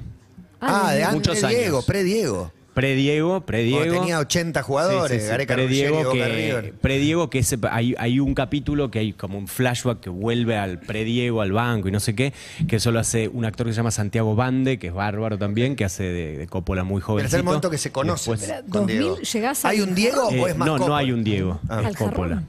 Ah, 0.62 0.94
de 0.94 1.04
antes 1.04 1.16
Muchos 1.34 1.50
Diego, 1.50 1.78
años. 1.78 1.86
pre-Diego. 1.86 2.52
Pre-Diego, 2.74 3.42
pre-Diego. 3.42 3.94
Tenía 4.00 4.20
80 4.20 4.64
jugadores, 4.64 5.12
Sí, 5.12 5.18
sí, 5.20 5.24
sí. 5.26 5.30
Gareca 5.30 5.54
Pre-Diego 5.54 6.12
que, 6.12 6.74
pre-Diego 6.82 7.30
que 7.30 7.40
ese- 7.40 7.58
hay, 7.70 7.94
hay 8.00 8.20
un 8.20 8.34
capítulo 8.34 8.90
que 8.90 9.00
hay 9.00 9.14
como 9.14 9.38
un 9.38 9.48
flashback 9.48 10.00
que 10.00 10.10
vuelve 10.10 10.58
al 10.58 10.80
pre-Diego, 10.80 11.42
al 11.42 11.52
banco 11.52 11.88
y 11.88 11.92
no 11.92 12.00
sé 12.00 12.16
qué, 12.16 12.34
que 12.68 12.80
solo 12.80 13.00
hace 13.00 13.28
un 13.28 13.46
actor 13.46 13.68
que 13.68 13.74
se 13.74 13.78
llama 13.78 13.92
Santiago 13.92 14.36
Bande, 14.36 14.80
que 14.80 14.88
es 14.88 14.94
bárbaro 14.94 15.38
también, 15.38 15.76
que 15.76 15.86
hace 15.86 16.04
de, 16.04 16.38
de 16.38 16.48
Coppola 16.48 16.84
muy 16.84 17.00
joven. 17.02 17.20
Pero 17.20 17.28
es 17.28 17.34
el 17.36 17.44
momento 17.44 17.70
que 17.70 17.78
se 17.78 17.92
conocen. 17.92 18.34
Después- 18.34 18.42
Espera, 18.50 18.62
con 18.64 18.82
2000 18.88 18.98
Diego. 19.00 19.18
llegás 19.18 19.66
al 19.66 19.72
¿Hay 19.72 19.82
un 19.82 19.94
Diego 19.96 20.32
Eh, 20.32 20.42
o 20.42 20.48
es 20.48 20.58
más 20.58 20.66
no, 20.66 20.74
no 20.74 20.80
Coppola? 20.80 20.98
hay 20.98 21.12
un 21.12 21.24
Diego, 21.24 21.60
Ah. 21.70 21.84
es 21.90 21.96
jarrón. 21.96 22.48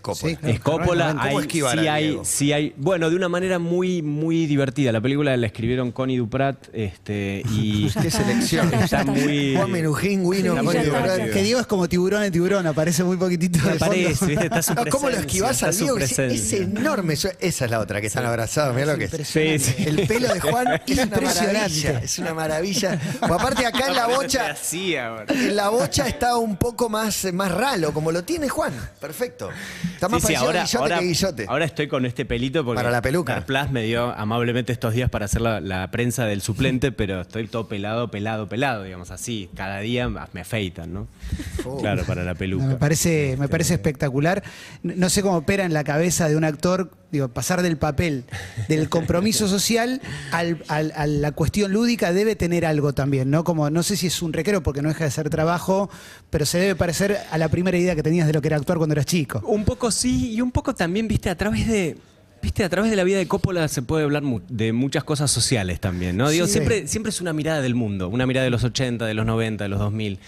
Coppola. 0.00 0.30
Es 0.30 0.30
Coppola. 0.30 0.30
Sí, 0.30 0.36
claro. 0.36 0.54
Es 0.54 0.60
Coppola, 0.60 1.08
¿Cómo 1.10 1.22
hay, 1.22 1.36
esquivar 1.38 1.78
sí 1.80 1.88
hay, 1.88 2.06
Diego? 2.08 2.24
sí 2.24 2.52
hay, 2.52 2.74
bueno, 2.76 3.10
de 3.10 3.16
una 3.16 3.28
manera 3.28 3.58
muy, 3.58 4.02
muy 4.02 4.46
divertida. 4.46 4.92
La 4.92 5.00
película 5.00 5.36
la 5.36 5.46
escribieron 5.46 5.92
Connie 5.92 6.16
Duprat, 6.18 6.56
este, 6.72 7.42
y 7.50 7.90
Qué 8.02 8.10
selección. 8.10 8.72
está, 8.74 9.04
muy 9.04 9.54
Juan 9.56 9.70
Menujín, 9.70 10.30
Guino, 10.30 10.54
Que 11.32 11.42
Diego 11.42 11.60
es 11.60 11.66
como 11.66 11.88
tiburón 11.88 12.22
en 12.22 12.32
tiburón, 12.32 12.66
aparece 12.66 13.04
muy 13.04 13.16
poquitito 13.16 13.58
de 13.58 13.64
Me 13.72 13.78
fondo. 13.78 13.86
parece, 13.94 14.26
¿viste? 14.26 14.44
Está 14.44 14.62
su 14.62 14.74
No, 14.74 14.84
¿Cómo 14.90 15.10
lo 15.10 15.16
esquivás 15.18 15.62
al 15.62 15.76
Diego? 15.76 15.98
Es, 15.98 16.52
enorme. 16.52 17.14
Esa 17.14 17.64
es 17.64 17.70
la 17.70 17.80
otra, 17.80 18.00
que 18.00 18.06
están 18.08 18.24
abrazados. 18.26 18.74
Mira 18.74 18.86
lo 18.92 18.98
que 18.98 19.04
es. 19.04 19.10
Sí, 19.28 19.58
sí. 19.58 19.74
El 19.86 20.06
pelo 20.06 20.32
de 20.32 20.40
Juan 20.40 20.66
es 20.86 20.92
una 20.92 21.02
Impresionante. 21.02 21.52
maravilla. 21.52 21.98
Es 22.02 22.18
una 22.18 22.34
maravilla. 22.34 23.00
O 23.22 23.32
aparte 23.34 23.66
acá 23.66 23.88
en 23.88 23.94
la 23.96 24.06
bocha, 24.06 24.50
Así 24.50 24.96
ahora. 24.96 25.26
en 25.32 25.56
la 25.56 25.68
bocha 25.68 26.06
está 26.08 26.36
un 26.36 26.56
poco 26.56 26.88
más, 26.88 27.26
más 27.32 27.50
ralo, 27.52 27.92
como 27.92 28.12
lo 28.12 28.24
tiene 28.24 28.48
Juan. 28.48 28.72
Perfecto. 29.00 29.50
Está 29.94 30.08
más 30.08 30.22
Sí, 30.22 30.28
sí, 30.28 30.34
ahora, 30.34 30.60
a 30.62 30.64
Guillote 30.64 30.78
ahora, 30.82 30.98
que 30.98 31.04
Guillote. 31.06 31.46
ahora 31.48 31.64
estoy 31.64 31.88
con 31.88 32.06
este 32.06 32.24
pelito 32.24 32.64
porque 32.64 32.76
Para 32.76 32.90
la 32.90 33.02
peluca. 33.02 33.32
Star 33.38 33.46
Plus 33.46 33.70
me 33.72 33.82
dio 33.84 34.12
amablemente 34.12 34.72
estos 34.72 34.94
días 34.94 35.10
para 35.10 35.24
hacer 35.26 35.40
la, 35.40 35.60
la 35.60 35.90
prensa 35.90 36.24
del 36.26 36.40
suplente, 36.42 36.92
pero 36.92 37.20
estoy 37.22 37.46
todo 37.48 37.68
pelado, 37.68 38.10
pelado, 38.10 38.48
pelado, 38.48 38.84
digamos 38.84 39.10
así. 39.10 39.48
Cada 39.56 39.80
día 39.80 40.08
me 40.08 40.40
afeitan, 40.40 40.92
¿no? 40.92 41.08
Oh. 41.64 41.78
Claro, 41.78 42.04
para 42.04 42.24
la 42.24 42.34
peluca. 42.34 42.64
No, 42.64 42.70
me 42.70 42.76
parece, 42.76 43.36
me 43.38 43.48
parece 43.48 43.74
espectacular. 43.74 44.42
No 44.82 44.94
no 45.02 45.08
sé 45.10 45.22
cómo 45.22 45.36
opera 45.36 45.64
en 45.64 45.72
la 45.74 45.82
cabeza 45.84 46.28
de 46.28 46.36
un 46.36 46.44
actor, 46.44 46.90
digo, 47.10 47.28
pasar 47.28 47.60
del 47.62 47.76
papel 47.76 48.24
del 48.68 48.88
compromiso 48.88 49.48
social 49.48 50.00
al- 50.30 50.62
al- 50.68 50.92
a 50.96 51.06
la 51.06 51.32
cuestión 51.32 51.72
lúdica 51.72 52.12
debe 52.12 52.36
tener 52.36 52.64
algo 52.64 52.92
también, 52.92 53.30
¿no? 53.30 53.42
Como 53.44 53.68
no 53.68 53.82
sé 53.82 53.96
si 53.96 54.06
es 54.06 54.22
un 54.22 54.32
recreo 54.32 54.62
porque 54.62 54.80
no 54.80 54.88
deja 54.88 55.04
de 55.04 55.10
ser 55.10 55.28
trabajo, 55.28 55.90
pero 56.30 56.46
se 56.46 56.58
debe 56.58 56.76
parecer 56.76 57.18
a 57.30 57.36
la 57.38 57.48
primera 57.48 57.76
idea 57.76 57.94
que 57.96 58.02
tenías 58.02 58.26
de 58.28 58.32
lo 58.32 58.40
que 58.40 58.48
era 58.48 58.56
actuar 58.56 58.78
cuando 58.78 58.92
eras 58.94 59.06
chico. 59.06 59.42
Un 59.44 59.64
poco 59.74 59.90
sí, 59.90 60.32
y 60.34 60.40
un 60.40 60.50
poco 60.50 60.74
también, 60.74 61.08
viste, 61.08 61.30
a 61.30 61.36
través 61.36 61.66
de. 61.68 61.96
Viste, 62.42 62.64
a 62.64 62.68
través 62.68 62.90
de 62.90 62.96
la 62.96 63.04
vida 63.04 63.18
de 63.18 63.28
Coppola 63.28 63.68
se 63.68 63.82
puede 63.82 64.02
hablar 64.02 64.22
mu- 64.22 64.40
de 64.48 64.72
muchas 64.72 65.04
cosas 65.04 65.30
sociales 65.30 65.78
también, 65.78 66.16
¿no? 66.16 66.28
Digo, 66.28 66.46
Sí. 66.46 66.54
siempre, 66.54 66.88
siempre 66.88 67.10
es 67.10 67.20
una 67.20 67.32
mirada 67.32 67.60
del 67.62 67.76
mundo, 67.76 68.08
una 68.08 68.26
mirada 68.26 68.42
de 68.44 68.50
los 68.50 68.64
80, 68.64 69.06
de 69.06 69.14
los 69.14 69.24
90, 69.26 69.62
de 69.64 69.68
los 69.68 69.78
2000. 69.78 70.18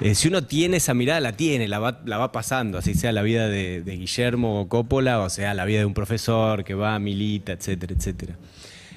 Eh, 0.00 0.16
si 0.16 0.26
uno 0.26 0.42
tiene 0.42 0.78
esa 0.78 0.92
mirada, 0.92 1.20
la 1.20 1.36
tiene, 1.36 1.68
la 1.68 1.78
va, 1.78 2.00
la 2.04 2.18
va 2.18 2.32
pasando, 2.32 2.78
así 2.78 2.94
sea 2.94 3.12
la 3.12 3.22
vida 3.22 3.46
de, 3.46 3.80
de 3.82 3.96
Guillermo 3.96 4.66
Coppola, 4.68 5.20
o 5.20 5.30
sea 5.30 5.54
la 5.54 5.64
vida 5.64 5.78
de 5.78 5.84
un 5.84 5.94
profesor 5.94 6.64
que 6.64 6.74
va, 6.74 6.98
milita, 6.98 7.52
etcétera, 7.52 7.94
etcétera. 7.96 8.36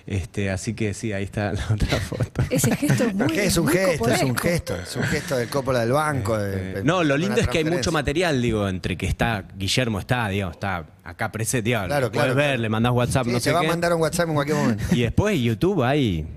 Este, 0.08 0.52
así 0.52 0.76
que 0.76 0.94
sí, 0.94 1.14
ahí 1.14 1.24
está 1.24 1.52
la 1.54 1.66
otra 1.74 2.00
foto. 2.00 2.44
Ese 2.52 2.76
gesto 2.76 3.06
es 3.06 3.16
muy. 3.16 3.28
Que 3.28 3.46
es 3.46 3.58
un 3.58 3.66
muy 3.66 3.74
gesto, 3.74 4.12
es 4.12 4.22
un 4.24 4.38
gesto. 4.38 4.76
Es 4.76 4.96
un 4.96 5.04
gesto 5.04 5.36
del 5.38 5.50
Coppola 5.50 5.80
del 5.80 5.92
banco. 5.94 6.38
de- 6.38 6.54
Eh, 6.56 6.74
de- 6.76 6.84
no, 6.84 7.04
lo 7.04 7.18
lindo 7.18 7.42
es 7.42 7.48
que 7.48 7.58
hay 7.60 7.64
mucho 7.66 7.92
material, 7.92 8.40
digo, 8.42 8.68
entre 8.70 8.98
que 8.98 9.08
está, 9.08 9.46
Guillermo 9.58 10.00
está, 10.00 10.28
digamos, 10.30 10.56
está 10.58 10.86
acá 11.04 11.32
presente, 11.32 11.64
digamos, 11.70 11.88
Claro, 11.88 12.12
claro, 12.12 12.36
ver, 12.36 12.46
claro. 12.50 12.62
le 12.62 12.70
mandás 12.70 12.92
WhatsApp, 12.94 13.26
Sí, 13.26 13.32
no 13.32 13.38
te 13.38 13.44
sé 13.46 13.52
va 13.52 13.62
qué. 13.62 13.66
a 13.66 13.70
mandar 13.70 13.94
un 13.94 14.02
WhatsApp 14.02 14.28
en 14.30 14.34
cualquier 14.36 14.58
momento. 14.58 14.84
Y 14.92 15.02
después 15.02 15.40
YouTube 15.40 15.84
hay, 15.84 16.28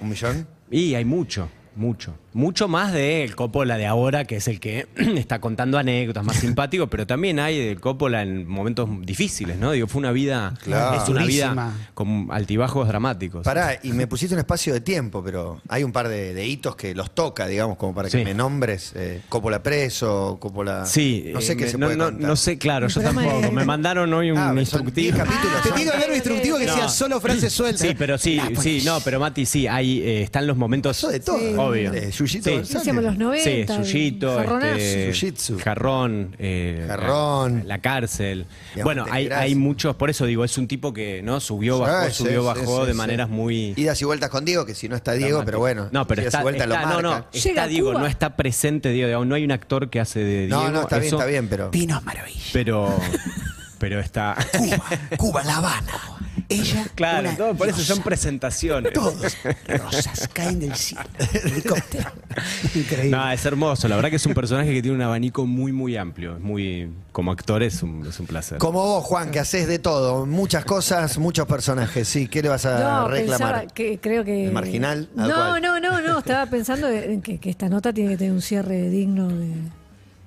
¿Un 0.00 0.08
millón? 0.08 0.46
y 0.70 0.94
hay 0.94 1.04
mucho, 1.04 1.48
mucho. 1.74 2.16
Mucho 2.36 2.68
más 2.68 2.92
del 2.92 3.34
Coppola 3.34 3.78
de 3.78 3.86
ahora, 3.86 4.26
que 4.26 4.36
es 4.36 4.46
el 4.46 4.60
que 4.60 4.86
está 5.16 5.40
contando 5.40 5.78
anécdotas 5.78 6.22
más 6.22 6.36
simpático, 6.40 6.86
pero 6.88 7.06
también 7.06 7.40
hay 7.40 7.58
del 7.68 7.80
Coppola 7.80 8.20
en 8.22 8.46
momentos 8.46 8.88
difíciles, 9.00 9.56
¿no? 9.56 9.72
Digo, 9.72 9.86
fue 9.86 10.00
una 10.00 10.12
vida, 10.12 10.52
Claro. 10.62 11.02
es 11.02 11.08
una 11.08 11.24
vida 11.24 11.72
con 11.94 12.28
altibajos 12.30 12.86
dramáticos. 12.88 13.42
Pará, 13.42 13.78
y 13.82 13.92
me 13.92 14.06
pusiste 14.06 14.34
un 14.34 14.40
espacio 14.40 14.74
de 14.74 14.82
tiempo, 14.82 15.24
pero 15.24 15.62
hay 15.68 15.82
un 15.82 15.92
par 15.92 16.08
de, 16.08 16.34
de 16.34 16.46
hitos 16.46 16.76
que 16.76 16.94
los 16.94 17.14
toca, 17.14 17.46
digamos, 17.46 17.78
como 17.78 17.94
para 17.94 18.10
que 18.10 18.18
Sí. 18.18 18.22
me 18.24 18.34
nombres. 18.34 18.92
Eh, 18.94 19.22
Coppola 19.30 19.62
preso, 19.62 20.36
Coppola. 20.38 20.84
Sí, 20.84 21.30
No 21.32 21.40
sé 21.40 21.54
eh, 21.54 21.56
qué 21.56 21.64
me- 21.64 21.70
se 21.70 21.78
no, 21.78 21.86
puede 21.86 21.96
no- 21.96 22.04
contar. 22.04 22.28
no 22.28 22.36
sé, 22.36 22.58
claro, 22.58 22.88
yo 22.88 23.00
tampoco. 23.00 23.50
Me 23.50 23.64
mandaron 23.64 24.12
hoy 24.12 24.30
un 24.30 24.36
Ah, 24.36 24.52
instructivo. 24.54 25.16
10 25.16 25.16
capítulos. 25.16 25.62
Te 25.62 25.84
dar 25.86 26.08
un 26.10 26.14
instructivo 26.14 26.58
que 26.58 26.66
No. 26.66 26.72
decía 26.74 26.88
solo 26.90 27.18
frases 27.18 27.50
sueltas. 27.50 27.80
Sí, 27.80 27.94
pero 27.96 28.18
sí, 28.18 28.38
sí, 28.60 28.82
no, 28.84 29.00
pero 29.00 29.18
Mati, 29.20 29.46
sí, 29.46 29.66
hay, 29.66 30.00
eh, 30.02 30.22
están 30.22 30.46
los 30.46 30.58
momentos. 30.58 30.96
Pasó 30.96 31.08
de 31.08 31.20
todo. 31.20 31.38
Obvio. 31.62 31.90
De 31.90 32.10
Yuyu 32.10 32.25
Yuyito 32.26 32.50
Sí. 32.50 32.56
González. 32.56 32.72
Decíamos 32.84 33.04
los 33.04 33.12
Sí, 33.14 33.18
90. 33.18 33.76
Suyito, 33.84 34.36
jarronazo. 34.36 34.76
este. 34.76 35.58
Jarrón, 35.62 36.36
eh, 36.38 36.84
Jarrón. 36.88 37.58
La, 37.60 37.64
la 37.76 37.78
cárcel. 37.80 38.46
Bueno, 38.82 39.06
hay, 39.10 39.28
hay 39.28 39.54
muchos, 39.54 39.96
por 39.96 40.10
eso 40.10 40.26
digo, 40.26 40.44
es 40.44 40.56
un 40.58 40.68
tipo 40.68 40.92
que 40.92 41.22
no 41.22 41.40
subió, 41.40 41.76
Sí, 41.76 41.80
bajó, 41.82 42.06
sí, 42.06 42.12
subió, 42.12 42.40
sí, 42.40 42.46
bajó 42.60 42.80
sí, 42.80 42.86
de 42.86 42.92
sí. 42.92 42.96
maneras 42.98 43.28
muy. 43.28 43.74
Idas 43.76 44.00
y 44.00 44.04
vueltas 44.04 44.30
con 44.30 44.44
Diego, 44.44 44.66
que 44.66 44.74
si 44.74 44.88
no 44.88 44.96
está 44.96 45.12
Diego, 45.12 45.42
pero 45.44 45.58
bueno. 45.58 45.88
No, 45.92 46.06
pero 46.06 46.22
idas 46.22 46.34
está, 46.34 46.40
y 46.40 46.42
vueltas 46.42 46.66
está- 46.66 46.82
lo 46.82 46.88
no, 46.88 47.02
no, 47.02 47.10
marca. 47.10 47.28
está 47.32 47.48
Llega 47.48 47.62
a 47.62 47.66
Diego, 47.68 47.90
Cuba. 47.90 48.00
no 48.00 48.06
está 48.06 48.36
presente 48.36 48.90
Diego, 48.90 49.06
digamos, 49.08 49.26
no 49.26 49.34
hay 49.34 49.44
un 49.44 49.52
actor 49.52 49.90
que 49.90 50.00
hace 50.00 50.20
de 50.20 50.46
Diego. 50.46 50.62
No, 50.62 50.70
no, 50.70 50.80
está 50.82 50.96
bien, 50.98 51.06
eso, 51.08 51.16
está 51.16 51.26
bien, 51.26 51.48
pero. 51.48 51.70
Pero, 52.52 52.98
pero 53.78 54.00
está. 54.00 54.36
Cuba, 54.56 54.84
Cuba, 55.16 55.44
La 55.44 55.56
Habana. 55.56 55.92
Ella. 56.48 56.86
Claro, 56.94 57.28
una 57.28 57.36
todo, 57.36 57.54
por 57.54 57.68
eso 57.68 57.80
son 57.80 58.02
presentaciones. 58.02 58.92
Todos 58.92 59.36
rosas 59.68 60.28
caen 60.32 60.60
del 60.60 60.74
cielo. 60.74 61.04
Helicóptero. 61.44 62.10
Increíble. 62.74 63.10
No, 63.16 63.30
es 63.30 63.44
hermoso. 63.44 63.88
La 63.88 63.96
verdad 63.96 64.10
que 64.10 64.16
es 64.16 64.26
un 64.26 64.34
personaje 64.34 64.72
que 64.72 64.80
tiene 64.82 64.96
un 64.96 65.02
abanico 65.02 65.44
muy, 65.46 65.72
muy 65.72 65.96
amplio. 65.96 66.36
Es 66.36 66.42
muy, 66.42 66.90
como 67.12 67.32
actor 67.32 67.62
es 67.62 67.82
un, 67.82 68.06
es 68.06 68.18
un 68.20 68.26
placer. 68.26 68.58
Como 68.58 68.82
vos, 68.82 69.04
Juan, 69.04 69.30
que 69.30 69.40
haces 69.40 69.66
de 69.66 69.78
todo, 69.78 70.24
muchas 70.26 70.64
cosas, 70.64 71.18
muchos 71.18 71.46
personajes. 71.46 72.06
Sí, 72.08 72.28
¿qué 72.28 72.42
le 72.42 72.48
vas 72.48 72.64
a 72.64 72.78
No, 72.78 73.08
reclamar? 73.08 73.72
que 73.72 73.98
creo 73.98 74.24
que. 74.24 74.46
¿El 74.46 74.52
marginal? 74.52 75.08
¿Al 75.16 75.28
No, 75.28 75.34
cual? 75.34 75.62
no, 75.62 75.80
no, 75.80 76.00
no. 76.00 76.18
Estaba 76.20 76.46
pensando 76.46 76.88
en 76.88 77.20
que, 77.22 77.38
que 77.38 77.50
esta 77.50 77.68
nota 77.68 77.92
tiene 77.92 78.10
que 78.10 78.16
tener 78.18 78.32
un 78.32 78.42
cierre 78.42 78.88
digno 78.88 79.28
de. 79.28 79.52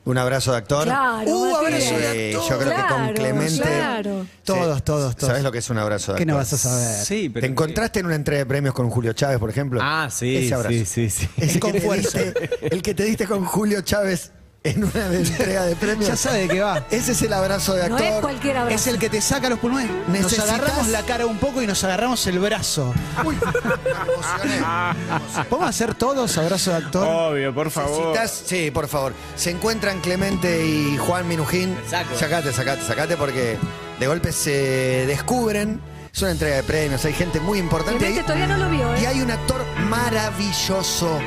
Un 0.09 0.17
abrazo 0.17 0.51
de 0.51 0.57
actor. 0.57 0.85
Claro, 0.85 1.29
Uh, 1.29 1.51
Matías. 1.51 1.59
abrazo 1.59 1.97
de 1.99 2.29
Eh, 2.31 2.33
actor. 2.35 2.49
yo 2.49 2.57
creo 2.59 2.69
que 2.75 2.81
con 2.81 2.87
Claro, 2.97 3.13
Clemente. 3.13 3.61
claro. 3.61 4.25
Todos, 4.43 4.83
todos, 4.83 5.15
todos. 5.15 5.27
¿Sabes 5.29 5.43
lo 5.43 5.51
que 5.51 5.59
es 5.59 5.69
un 5.69 5.77
abrazo 5.77 6.13
de 6.13 6.17
¿Qué 6.17 6.23
actor? 6.23 6.33
no 6.33 6.37
vas 6.37 6.53
a 6.53 6.57
saber? 6.57 7.05
Sí, 7.05 7.29
pero. 7.29 7.45
¿Te 7.45 7.51
encontraste 7.51 7.99
en 7.99 8.07
una 8.07 8.15
entrega 8.15 8.39
de 8.39 8.45
premios 8.47 8.73
con 8.73 8.89
Julio 8.89 9.13
Chávez, 9.13 9.37
por 9.37 9.49
ejemplo? 9.51 9.79
Ah, 9.83 10.09
sí, 10.11 10.35
Ese 10.37 10.53
abrazo. 10.55 10.73
sí, 10.73 10.85
sí, 10.85 11.09
sí. 11.11 11.29
Ese 11.37 11.59
que 11.59 11.71
te 11.73 11.81
fuerza. 11.81 12.19
diste- 12.19 12.49
el 12.71 12.81
que 12.81 12.93
te 12.95 13.03
diste 13.03 13.27
con 13.27 13.45
Julio 13.45 13.81
Chávez 13.81 14.31
en 14.63 14.83
una 14.83 15.05
entrega 15.15 15.65
de 15.65 15.75
premios. 15.75 16.09
Ya 16.09 16.15
sabe 16.15 16.39
de 16.39 16.47
qué 16.49 16.61
va. 16.61 16.85
Ese 16.91 17.13
es 17.13 17.21
el 17.21 17.33
abrazo 17.33 17.73
de 17.75 17.89
No 17.89 17.95
actor. 17.95 18.13
es 18.13 18.19
cualquier 18.21 18.57
abrazo. 18.57 18.75
Es 18.75 18.87
el 18.87 18.99
que 18.99 19.09
te 19.09 19.21
saca 19.21 19.49
los 19.49 19.59
pulmones. 19.59 19.89
Nos 20.07 20.37
agarramos 20.39 20.87
la 20.89 21.03
cara 21.03 21.25
un 21.25 21.37
poco 21.37 21.61
y 21.61 21.67
nos 21.67 21.83
agarramos 21.83 22.25
el 22.27 22.39
brazo. 22.39 22.93
Uy. 23.23 23.37
¿Podemos 25.49 25.69
hacer 25.69 25.93
todos 25.95 26.37
abrazo 26.37 26.71
de 26.71 26.77
actor? 26.77 27.07
Obvio, 27.07 27.53
por 27.53 27.71
favor. 27.71 28.15
Necesitas- 28.17 28.43
sí, 28.47 28.71
por 28.71 28.87
favor. 28.87 29.13
Se 29.35 29.51
encuentran 29.51 29.99
Clemente 30.01 30.65
y 30.65 30.97
Juan 30.97 31.27
Minujín. 31.27 31.75
saco. 31.89 32.15
Sacate, 32.17 32.51
sacate, 32.53 32.83
sacate 32.85 33.17
porque 33.17 33.57
de 33.99 34.07
golpe 34.07 34.31
se 34.31 35.05
descubren. 35.07 35.81
Es 36.13 36.21
una 36.23 36.31
entrega 36.31 36.55
de 36.57 36.63
premios, 36.63 37.05
hay 37.05 37.13
gente 37.13 37.39
muy 37.39 37.59
importante. 37.59 37.99
Clemente 37.99 38.19
ahí. 38.21 38.25
todavía 38.25 38.47
no 38.47 38.57
lo 38.57 38.69
vio, 38.69 38.97
Y 38.97 39.03
¿eh? 39.03 39.07
hay 39.07 39.21
un 39.21 39.29
actor 39.31 39.63
maravilloso. 39.87 41.19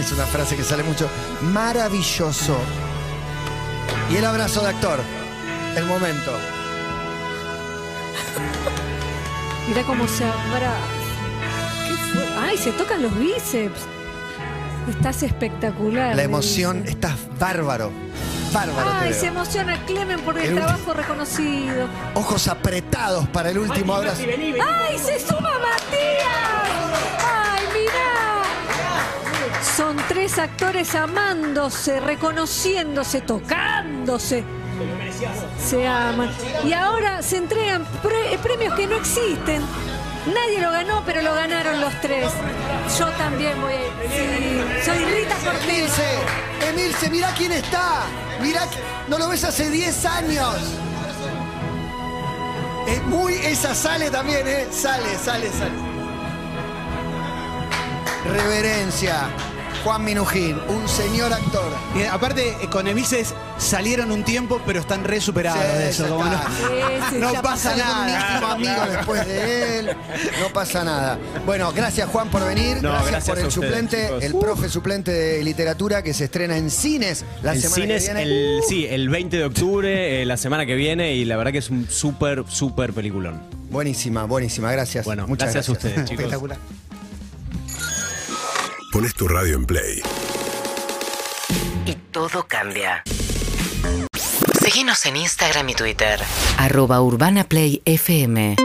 Es 0.00 0.10
una 0.12 0.24
frase 0.24 0.56
que 0.56 0.64
sale 0.64 0.82
mucho. 0.82 1.10
Maravilloso. 1.42 2.56
Y 4.10 4.16
el 4.16 4.24
abrazo 4.24 4.62
de 4.62 4.68
actor. 4.68 4.98
El 5.76 5.84
momento. 5.84 6.32
Mirá 9.68 9.82
cómo 9.82 10.08
se 10.08 10.24
abraza. 10.24 10.78
Ay, 12.40 12.56
se 12.56 12.72
tocan 12.72 13.02
los 13.02 13.16
bíceps. 13.18 13.82
Estás 14.88 15.22
espectacular. 15.22 16.16
La 16.16 16.22
emoción, 16.22 16.82
estás 16.86 17.16
bárbaro. 17.38 17.92
Bárbaro. 18.54 18.90
Ay, 19.00 19.12
se 19.12 19.26
emociona 19.26 19.84
Clemen 19.84 20.20
por 20.20 20.38
el, 20.38 20.54
trabajo 20.54 20.94
reconocido. 20.94 21.88
Ojos 22.14 22.48
apretados 22.48 23.28
para 23.28 23.50
el 23.50 23.58
último 23.58 23.94
abrazo. 23.94 24.22
¡Ay, 24.22 24.98
se 24.98 25.20
suma 25.20 25.50
Matías! 25.58 26.89
Tres 30.30 30.38
actores 30.38 30.94
amándose, 30.94 31.98
reconociéndose, 31.98 33.20
tocándose. 33.22 34.44
Se 35.58 35.86
aman. 35.88 36.30
Y 36.64 36.72
ahora 36.72 37.20
se 37.22 37.38
entregan 37.38 37.84
pre- 38.02 38.38
premios 38.42 38.74
que 38.74 38.86
no 38.86 38.96
existen. 38.96 39.60
Nadie 40.32 40.60
lo 40.60 40.70
ganó, 40.70 41.02
pero 41.04 41.22
lo 41.22 41.34
ganaron 41.34 41.80
los 41.80 41.92
tres. 42.00 42.30
Yo 42.98 43.06
también 43.12 43.60
voy 43.60 43.72
a. 43.72 43.76
Sí, 44.08 44.84
soy 44.84 45.04
Rita 45.04 45.34
Cortés. 45.44 45.64
Emilce, 45.68 46.18
Emilce, 46.68 47.10
mirá 47.10 47.30
quién 47.36 47.52
está. 47.52 48.02
Mirá, 48.40 48.62
no 49.08 49.18
lo 49.18 49.28
ves 49.30 49.42
hace 49.44 49.68
10 49.68 50.04
años. 50.06 50.54
Es 52.86 53.02
muy, 53.04 53.34
esa 53.34 53.74
sale 53.74 54.10
también, 54.10 54.46
¿eh? 54.46 54.68
Sale, 54.70 55.16
sale, 55.18 55.50
sale. 55.50 55.90
Reverencia. 58.32 59.28
Juan 59.84 60.04
Minujín, 60.04 60.58
un 60.68 60.86
señor 60.88 61.32
actor. 61.32 61.72
Y 61.98 62.02
aparte, 62.04 62.50
eh, 62.62 62.68
con 62.70 62.86
Emises 62.86 63.34
salieron 63.56 64.10
un 64.12 64.24
tiempo, 64.24 64.60
pero 64.66 64.80
están 64.80 65.04
re 65.04 65.20
superados 65.22 65.62
Sí, 65.62 65.78
de 65.78 65.88
eso. 65.90 66.08
como 66.08 66.24
no- 66.24 66.32
está. 66.34 66.46
Sí, 66.48 67.04
sí, 67.10 67.16
No 67.18 67.32
ya 67.32 67.40
pasa 67.42 67.72
un 67.72 67.78
nada. 67.78 68.32
íntimo 68.34 68.52
amigo 68.52 68.92
después 68.96 69.26
de 69.26 69.78
él. 69.78 69.96
No 70.42 70.48
pasa 70.52 70.84
nada. 70.84 71.18
Bueno, 71.46 71.72
gracias 71.72 72.08
Juan 72.10 72.28
por 72.28 72.44
venir. 72.46 72.82
No, 72.82 72.90
gracias, 72.90 73.10
gracias 73.10 73.28
por 73.30 73.38
el 73.38 73.46
ustedes, 73.46 73.54
suplente, 73.70 74.04
chicos. 74.06 74.24
el 74.24 74.34
profe 74.34 74.68
suplente 74.68 75.10
de 75.12 75.42
literatura 75.44 76.02
que 76.02 76.12
se 76.12 76.24
estrena 76.24 76.58
en 76.58 76.70
cines 76.70 77.24
la 77.42 77.54
en 77.54 77.60
semana 77.62 77.82
cines, 77.82 78.04
que 78.06 78.14
viene. 78.14 78.22
el, 78.56 78.60
sí, 78.68 78.86
el 78.86 79.08
20 79.08 79.36
de 79.38 79.44
octubre, 79.44 80.22
eh, 80.22 80.26
la 80.26 80.36
semana 80.36 80.66
que 80.66 80.74
viene, 80.74 81.14
y 81.14 81.24
la 81.24 81.36
verdad 81.38 81.52
que 81.52 81.58
es 81.58 81.70
un 81.70 81.88
súper, 81.88 82.44
súper 82.48 82.92
peliculón. 82.92 83.40
Buenísima, 83.70 84.24
buenísima, 84.24 84.70
gracias. 84.72 85.06
Bueno, 85.06 85.26
Muchas 85.26 85.54
gracias 85.54 85.68
a 85.68 85.72
ustedes, 85.72 85.94
chicos. 86.04 86.10
Espectacular. 86.24 86.58
Pones 88.92 89.14
tu 89.14 89.28
radio 89.28 89.56
en 89.56 89.66
play. 89.66 90.02
y 91.86 91.94
todo 92.12 92.46
cambia. 92.46 93.02
Síguenos 94.62 95.06
en 95.06 95.16
Instagram 95.16 95.68
y 95.68 95.74
Twitter. 95.74 96.20
arroba 96.58 97.00
urbanaplayfm 97.00 98.56